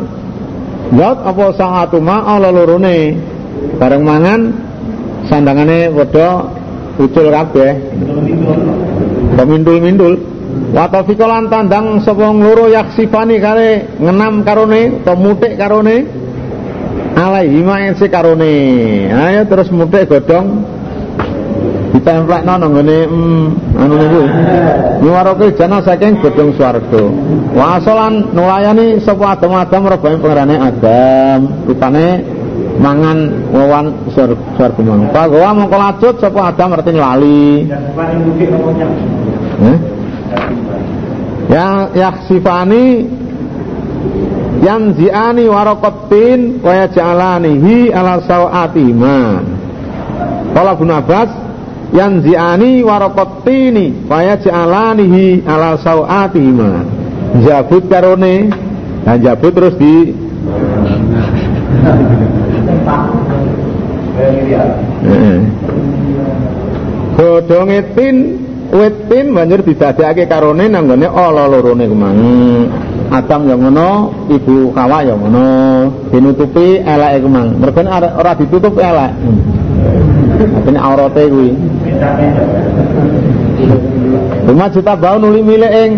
Laut 0.92 1.18
apa 1.24 1.45
sang 1.57 1.74
atuma 1.80 2.28
ala 2.28 2.53
lorone 2.53 3.16
bareng 3.80 4.05
mangan 4.05 4.40
sandangane 5.26 5.88
padha 5.88 6.45
ucul 7.01 7.32
kabeh. 7.32 7.72
Pemindul-mindul. 9.34 10.14
Wa 10.70 10.86
tafikalan 10.86 11.51
tandang 11.51 12.05
sapa 12.05 12.30
loro 12.30 12.70
yaksifani 12.70 13.40
kare 13.42 13.97
ngenam 13.99 14.45
karone 14.47 15.03
utawa 15.03 15.18
mutik 15.18 15.57
karone 15.59 16.07
alaihi 17.16 17.59
ma 17.64 17.80
karone. 17.90 18.55
Ayo 19.11 19.40
terus 19.51 19.72
mutik 19.72 20.07
godhong 20.07 20.62
ditemplekno 21.95 22.55
nang 22.59 22.74
ngene 22.74 22.99
mm, 23.07 23.47
anu 23.78 23.95
niku. 23.95 24.22
Nyuwarake 25.07 25.47
jana 25.55 25.78
saking 25.78 26.18
gedung 26.18 26.51
swarga. 26.59 27.03
Wasolan 27.55 28.34
nulayani 28.34 28.99
sapa 28.99 29.38
Adam-Adam 29.38 29.82
rebane 29.86 30.16
pangerane 30.18 30.57
Adam. 30.59 31.38
Rupane 31.70 32.07
mangan 32.82 33.18
wawan 33.55 33.86
swarga 34.11 34.82
mang 34.82 35.07
pagawa 35.14 35.55
mongko 35.55 35.76
lacut 35.78 36.14
sapa 36.18 36.51
Adam 36.51 36.74
artine 36.74 36.99
lali 36.99 37.70
eh? 39.62 39.76
ya 41.47 41.86
yaksifani 41.95 43.07
yang 44.66 44.97
ziani 44.99 45.45
warokotin 45.47 46.59
waya 46.66 46.90
jalanihi 46.90 47.95
ala 47.95 48.18
sawatihima 48.26 49.18
Kala 50.55 50.78
Ibnu 50.78 50.92
Abbas 50.95 51.43
yanzi'ani 51.95 52.82
waraqatini 52.82 54.11
faya 54.11 54.34
ja'alanihi 54.42 55.47
ala 55.47 55.78
sawatihima 55.78 56.82
jabut 57.47 57.86
karone 57.86 58.51
dan 59.07 59.16
jabut 59.22 59.55
terus 59.55 59.74
di 59.78 60.11
Godhonge 67.14 67.78
tin 67.95 68.16
wit 68.74 68.95
tin 69.07 69.30
banjur 69.30 69.62
didadekake 69.62 70.26
karone 70.26 70.66
nang 70.66 70.90
gone 70.90 71.07
ala 71.07 71.47
lorone 71.47 71.84
kemang. 71.86 72.18
Adam 73.14 73.47
yang 73.47 73.61
ngono, 73.62 74.11
Ibu 74.26 74.74
Hawa 74.74 75.07
yang 75.07 75.22
ngono, 75.22 75.47
dinutupi 76.11 76.82
eleke 76.82 77.22
kemang. 77.22 77.55
Mergo 77.62 77.80
ora 77.86 78.32
ditutup 78.34 78.74
elek. 78.74 79.12
Ini 80.43 80.78
aurate 80.78 81.22
kuwi. 81.30 81.51
Cuma 84.45 84.66
cita 84.68 84.93
bau 84.99 85.16
nuli 85.16 85.41
milik 85.41 85.72
ing 85.72 85.93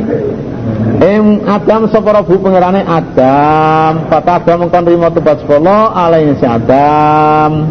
ing 1.00 1.22
Adam 1.48 1.88
sapa 1.88 2.20
Rabu 2.20 2.36
pangerane 2.40 2.84
Adam. 2.84 4.06
Kata 4.12 4.30
Adam 4.42 4.56
mengkon 4.66 4.84
rimo 4.86 5.08
tubat 5.10 5.40
sepuluh 5.40 5.92
alaihi 5.96 6.36
si 6.36 6.46
Adam. 6.46 7.64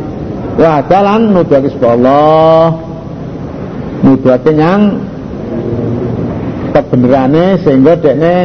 Wa 0.58 0.82
dalan 0.90 1.32
nuduhake 1.38 1.70
sepuluh. 1.70 2.76
Nuduhake 4.02 4.52
nyang 4.54 4.82
kebenerane 6.76 7.62
sehingga 7.64 7.94
dekne 7.96 8.36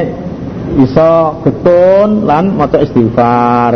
iso 0.78 1.42
getun 1.42 2.28
lan 2.28 2.54
maca 2.54 2.78
istighfar. 2.78 3.74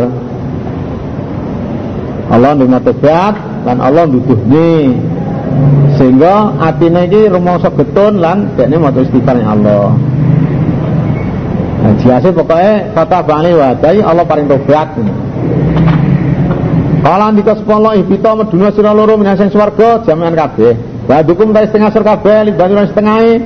Allah 2.25 2.51
nerima 2.57 2.81
tobat 2.81 3.54
lan 3.65 3.77
Allah 3.81 4.05
nuduhne 4.05 4.93
sehingga 5.97 6.53
atine 6.61 7.09
iki 7.09 7.31
rumangsa 7.31 7.73
getun 7.73 8.21
lan 8.21 8.53
dekne 8.53 8.77
maca 8.77 8.99
istighfar 9.01 9.41
Allah. 9.41 9.95
Nah, 11.85 11.93
jase 12.01 12.29
pokoke 12.33 12.93
kata 12.97 13.19
bali 13.25 13.51
wadai 13.53 14.01
Allah 14.01 14.25
paring 14.25 14.47
tobat. 14.49 14.89
Kala 17.05 17.29
ndika 17.29 17.53
sepolo 17.61 17.93
ibita 17.93 18.33
meduna 18.33 18.73
sira 18.73 18.89
loro 18.89 19.13
menyang 19.13 19.37
sing 19.37 19.49
swarga 19.53 20.01
jami'an 20.01 20.33
kabeh. 20.33 20.73
Wa 21.05 21.21
dukum 21.21 21.53
ta 21.53 21.61
setengah 21.61 21.93
sur 21.93 22.01
kabeh 22.01 22.49
libanira 22.49 22.89
setengahe 22.89 23.37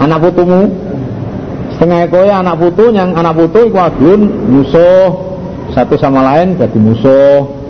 anak 0.00 0.18
putumu. 0.24 0.72
Setengah 1.76 2.08
kowe 2.08 2.28
anak 2.28 2.56
putu 2.56 2.84
yang 2.96 3.12
anak 3.12 3.36
putu 3.36 3.68
iku 3.68 3.78
adun 3.80 4.20
musuh 4.48 5.12
satu 5.76 6.00
sama 6.00 6.24
lain 6.24 6.56
jadi 6.56 6.78
musuh. 6.80 7.61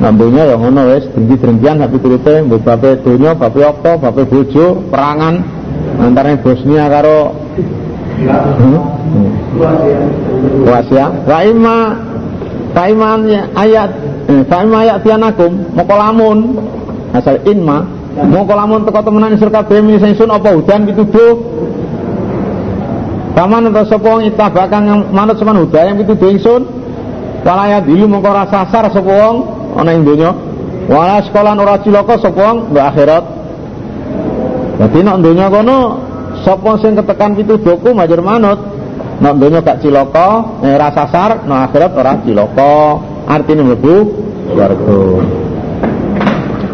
Nambunya 0.00 0.48
ya 0.48 0.56
ngono 0.56 0.88
wis 0.96 1.04
dengki-dengkian 1.12 1.76
sak 1.84 1.90
piturute 1.92 2.34
mbok 2.48 2.64
bape 2.64 2.90
donya, 3.04 3.36
bape 3.36 3.60
okto, 3.60 3.92
bape 4.00 4.22
bojo, 4.24 4.80
perangan 4.88 5.44
antara 6.00 6.32
Bosnia 6.40 6.88
karo 6.88 7.36
hmm? 8.24 8.80
Kroasia. 10.64 11.06
Raima 11.28 11.76
Raiman 12.72 13.28
ya 13.28 13.42
ayat 13.52 13.90
eh, 14.32 14.42
Raima 14.48 14.76
ayat 14.88 15.04
tianakum 15.04 15.76
moko 15.76 15.94
lamun. 15.94 16.38
Asal 17.12 17.44
inma 17.44 17.84
moko 18.16 18.56
lamun 18.56 18.88
teko 18.88 19.04
temenan 19.04 19.36
isur 19.36 19.52
kabeh 19.52 19.84
sun 20.16 20.32
apa 20.32 20.56
udan 20.56 20.88
pituduh. 20.88 21.36
Paman 23.32 23.72
atau 23.72 23.88
sapa 23.88 24.20
itabakang 24.28 25.08
manut 25.08 25.40
seman 25.40 25.56
huda 25.64 25.88
yang 25.88 25.96
ingsun 26.04 26.68
Walaya 27.42 27.82
dilu 27.82 28.06
mongko 28.06 28.30
rasa 28.30 28.68
sasar 28.68 28.92
sapa 28.92 29.18
ana 29.76 29.90
ing 29.96 30.04
donya 30.04 30.30
wala 30.90 31.22
sekolah 31.24 31.52
ora 31.56 31.76
cilaka 31.80 32.14
sapa 32.18 32.46
mbak 32.68 32.86
akhirat? 32.92 33.24
Dadi 34.82 35.00
nek 35.04 35.16
donya 35.22 35.46
kono 35.46 35.78
sapa 36.42 36.70
sing 36.82 36.98
ketekan 36.98 37.38
pituduhku 37.38 37.94
majer 37.94 38.18
manut 38.18 38.58
nek 39.22 39.34
donya 39.38 39.62
gak 39.62 39.80
cilaka 39.80 40.60
nek 40.60 40.72
ora 40.76 40.88
sasar 40.90 41.30
nek 41.46 41.60
akhirat 41.70 41.92
ora 41.94 42.12
cilaka. 42.26 42.74
Artine 43.22 43.62
mlebu 43.62 43.96
swarga 44.50 44.98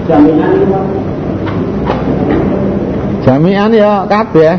jaminan 0.08 0.56
jaminan 3.22 3.70
ya 3.76 3.92
kabeh. 4.08 4.56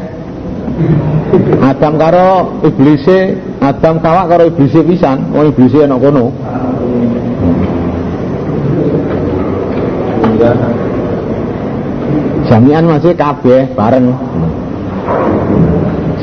Adam 1.59 1.93
karo 1.99 2.61
iblise 2.63 3.37
Adam 3.59 3.99
kawak 3.99 4.25
karo 4.31 4.43
iblise 4.47 4.79
pisan 4.85 5.33
wong 5.33 5.51
iblise 5.51 5.83
ana 5.83 5.97
kono 5.99 6.31
Jamian 12.49 12.83
masih 12.87 13.13
kabeh 13.13 13.69
bareng. 13.75 14.09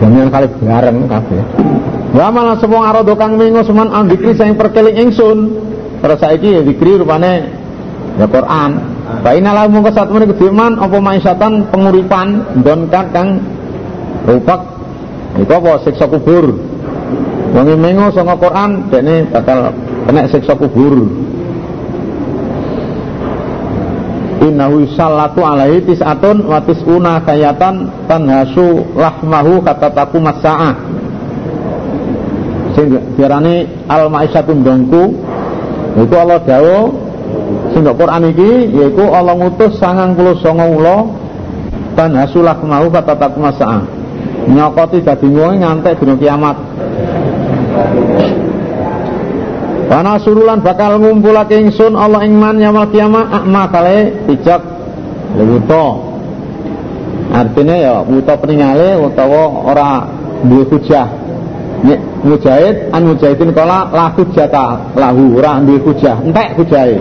Jamian 0.01 0.29
kali 0.33 0.47
bareng 0.65 0.99
kabeh. 1.07 1.41
Wa 2.17 2.33
malah 2.33 2.57
semua 2.57 2.91
arodo 2.91 3.13
kang 3.15 3.37
mingo 3.37 3.61
seman 3.63 3.93
andikri 3.93 4.33
sing 4.33 4.57
perkeling 4.57 4.97
ingsun. 5.09 5.39
Terus 6.01 6.19
saiki 6.21 6.49
ya 6.57 6.61
dikri 6.65 7.01
rupane 7.01 7.47
ya 8.17 8.27
Quran. 8.29 8.71
Fa 9.23 9.31
inna 9.37 9.55
la 9.55 9.71
mung 9.71 9.87
kesat 9.87 10.11
kediman 10.11 10.81
apa 10.83 10.97
maisyatan 10.99 11.71
penguripan 11.71 12.59
don 12.65 12.91
kang 12.91 13.39
rupak 14.27 14.61
iku 15.39 15.53
apa 15.61 15.73
siksa 15.87 16.09
kubur. 16.09 16.57
Wong 17.55 17.67
mengo 17.79 18.11
sanga 18.13 18.35
Quran 18.37 18.91
dekne 18.91 19.31
bakal 19.31 19.73
kena 20.09 20.27
siksa 20.29 20.59
kubur. 20.59 21.26
Innahu 24.49 24.87
sallatu 24.95 25.43
alaihi 25.43 25.85
tis'atun 25.85 26.47
wa 26.47 26.63
tis'una 26.63 27.23
kayatan 27.27 27.91
tanhasu 28.07 28.87
lahmahu 28.95 29.61
kata 29.63 29.91
taku 29.93 30.19
masa'ah. 30.23 30.75
Sing 32.77 32.93
diarani 33.17 33.67
al 33.89 34.13
ma'isyatun 34.13 34.61
dongku 34.61 35.05
itu 35.97 36.15
Allah 36.15 36.39
dawo 36.45 36.93
sing 37.73 37.83
Quran 37.85 38.23
iki 38.31 38.53
yaiku 38.73 39.05
Allah 39.11 39.33
ngutus 39.33 39.81
99 39.81 40.45
ula 40.77 41.09
dan 41.97 42.13
hasulah 42.13 42.61
mau 42.61 42.85
kata 42.93 43.17
tak 43.17 43.33
masalah 43.41 43.89
nyokoti 44.47 45.01
dadi 45.01 45.29
ngantek 45.33 45.97
dina 45.99 46.15
kiamat 46.21 46.57
Wana 49.87 50.19
surulan 50.19 50.67
bakal 50.67 50.99
ngumpulake 50.99 51.63
ingsun 51.63 51.95
Allah 51.95 52.27
ing 52.27 52.35
man 52.35 52.59
yaumul 52.59 52.91
kiamat 52.91 53.31
akma 53.31 53.71
kale 53.71 54.19
pijak 54.27 54.59
lewuto. 55.39 56.07
Artinya 57.31 57.77
ya 57.77 57.95
wuto 58.03 58.35
peningale 58.39 58.99
utawa 58.99 59.43
ora 59.63 59.91
duwe 60.43 60.65
hujah. 60.73 61.07
Nek 61.87 62.01
mujahid 62.25 62.91
an 62.91 63.03
mujahidin 63.13 63.53
kala 63.53 63.87
lahu 63.93 64.27
jata 64.33 64.91
lahu 64.97 65.39
ora 65.39 65.63
duwe 65.63 65.79
hujah, 65.85 66.19
entek 66.25 66.57
hujahe. 66.59 66.97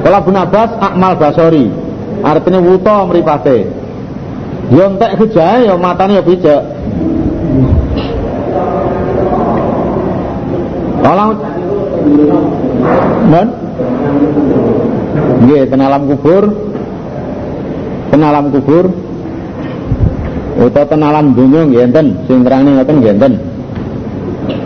Kala 0.00 0.22
Ibnu 0.22 0.38
Abbas 0.38 0.70
akmal 0.80 1.18
basori. 1.18 1.66
Artinya 2.24 2.60
wuto 2.62 2.96
mripate. 3.10 3.68
Ya 4.72 4.84
entek 4.88 5.12
hujahe 5.18 5.66
ya 5.68 5.74
matane 5.76 6.16
ya 6.16 6.22
pijak. 6.22 6.62
Kalau 10.98 11.28
Mon? 13.28 13.48
Nggih, 15.44 15.62
ten 15.68 15.80
alam 15.80 16.02
kubur. 16.08 16.44
Ten 18.10 18.20
alam 18.24 18.44
kubur. 18.48 18.84
Utawa 20.58 20.86
ten 20.90 21.02
alam 21.04 21.36
dunya 21.36 21.60
nggih 21.68 21.80
enten, 21.86 22.06
sing 22.26 22.42
terangne 22.42 22.82
ngoten. 22.82 23.34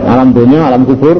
Alam 0.07 0.27
dunya, 0.33 0.59
alam 0.65 0.81
kubur. 0.87 1.17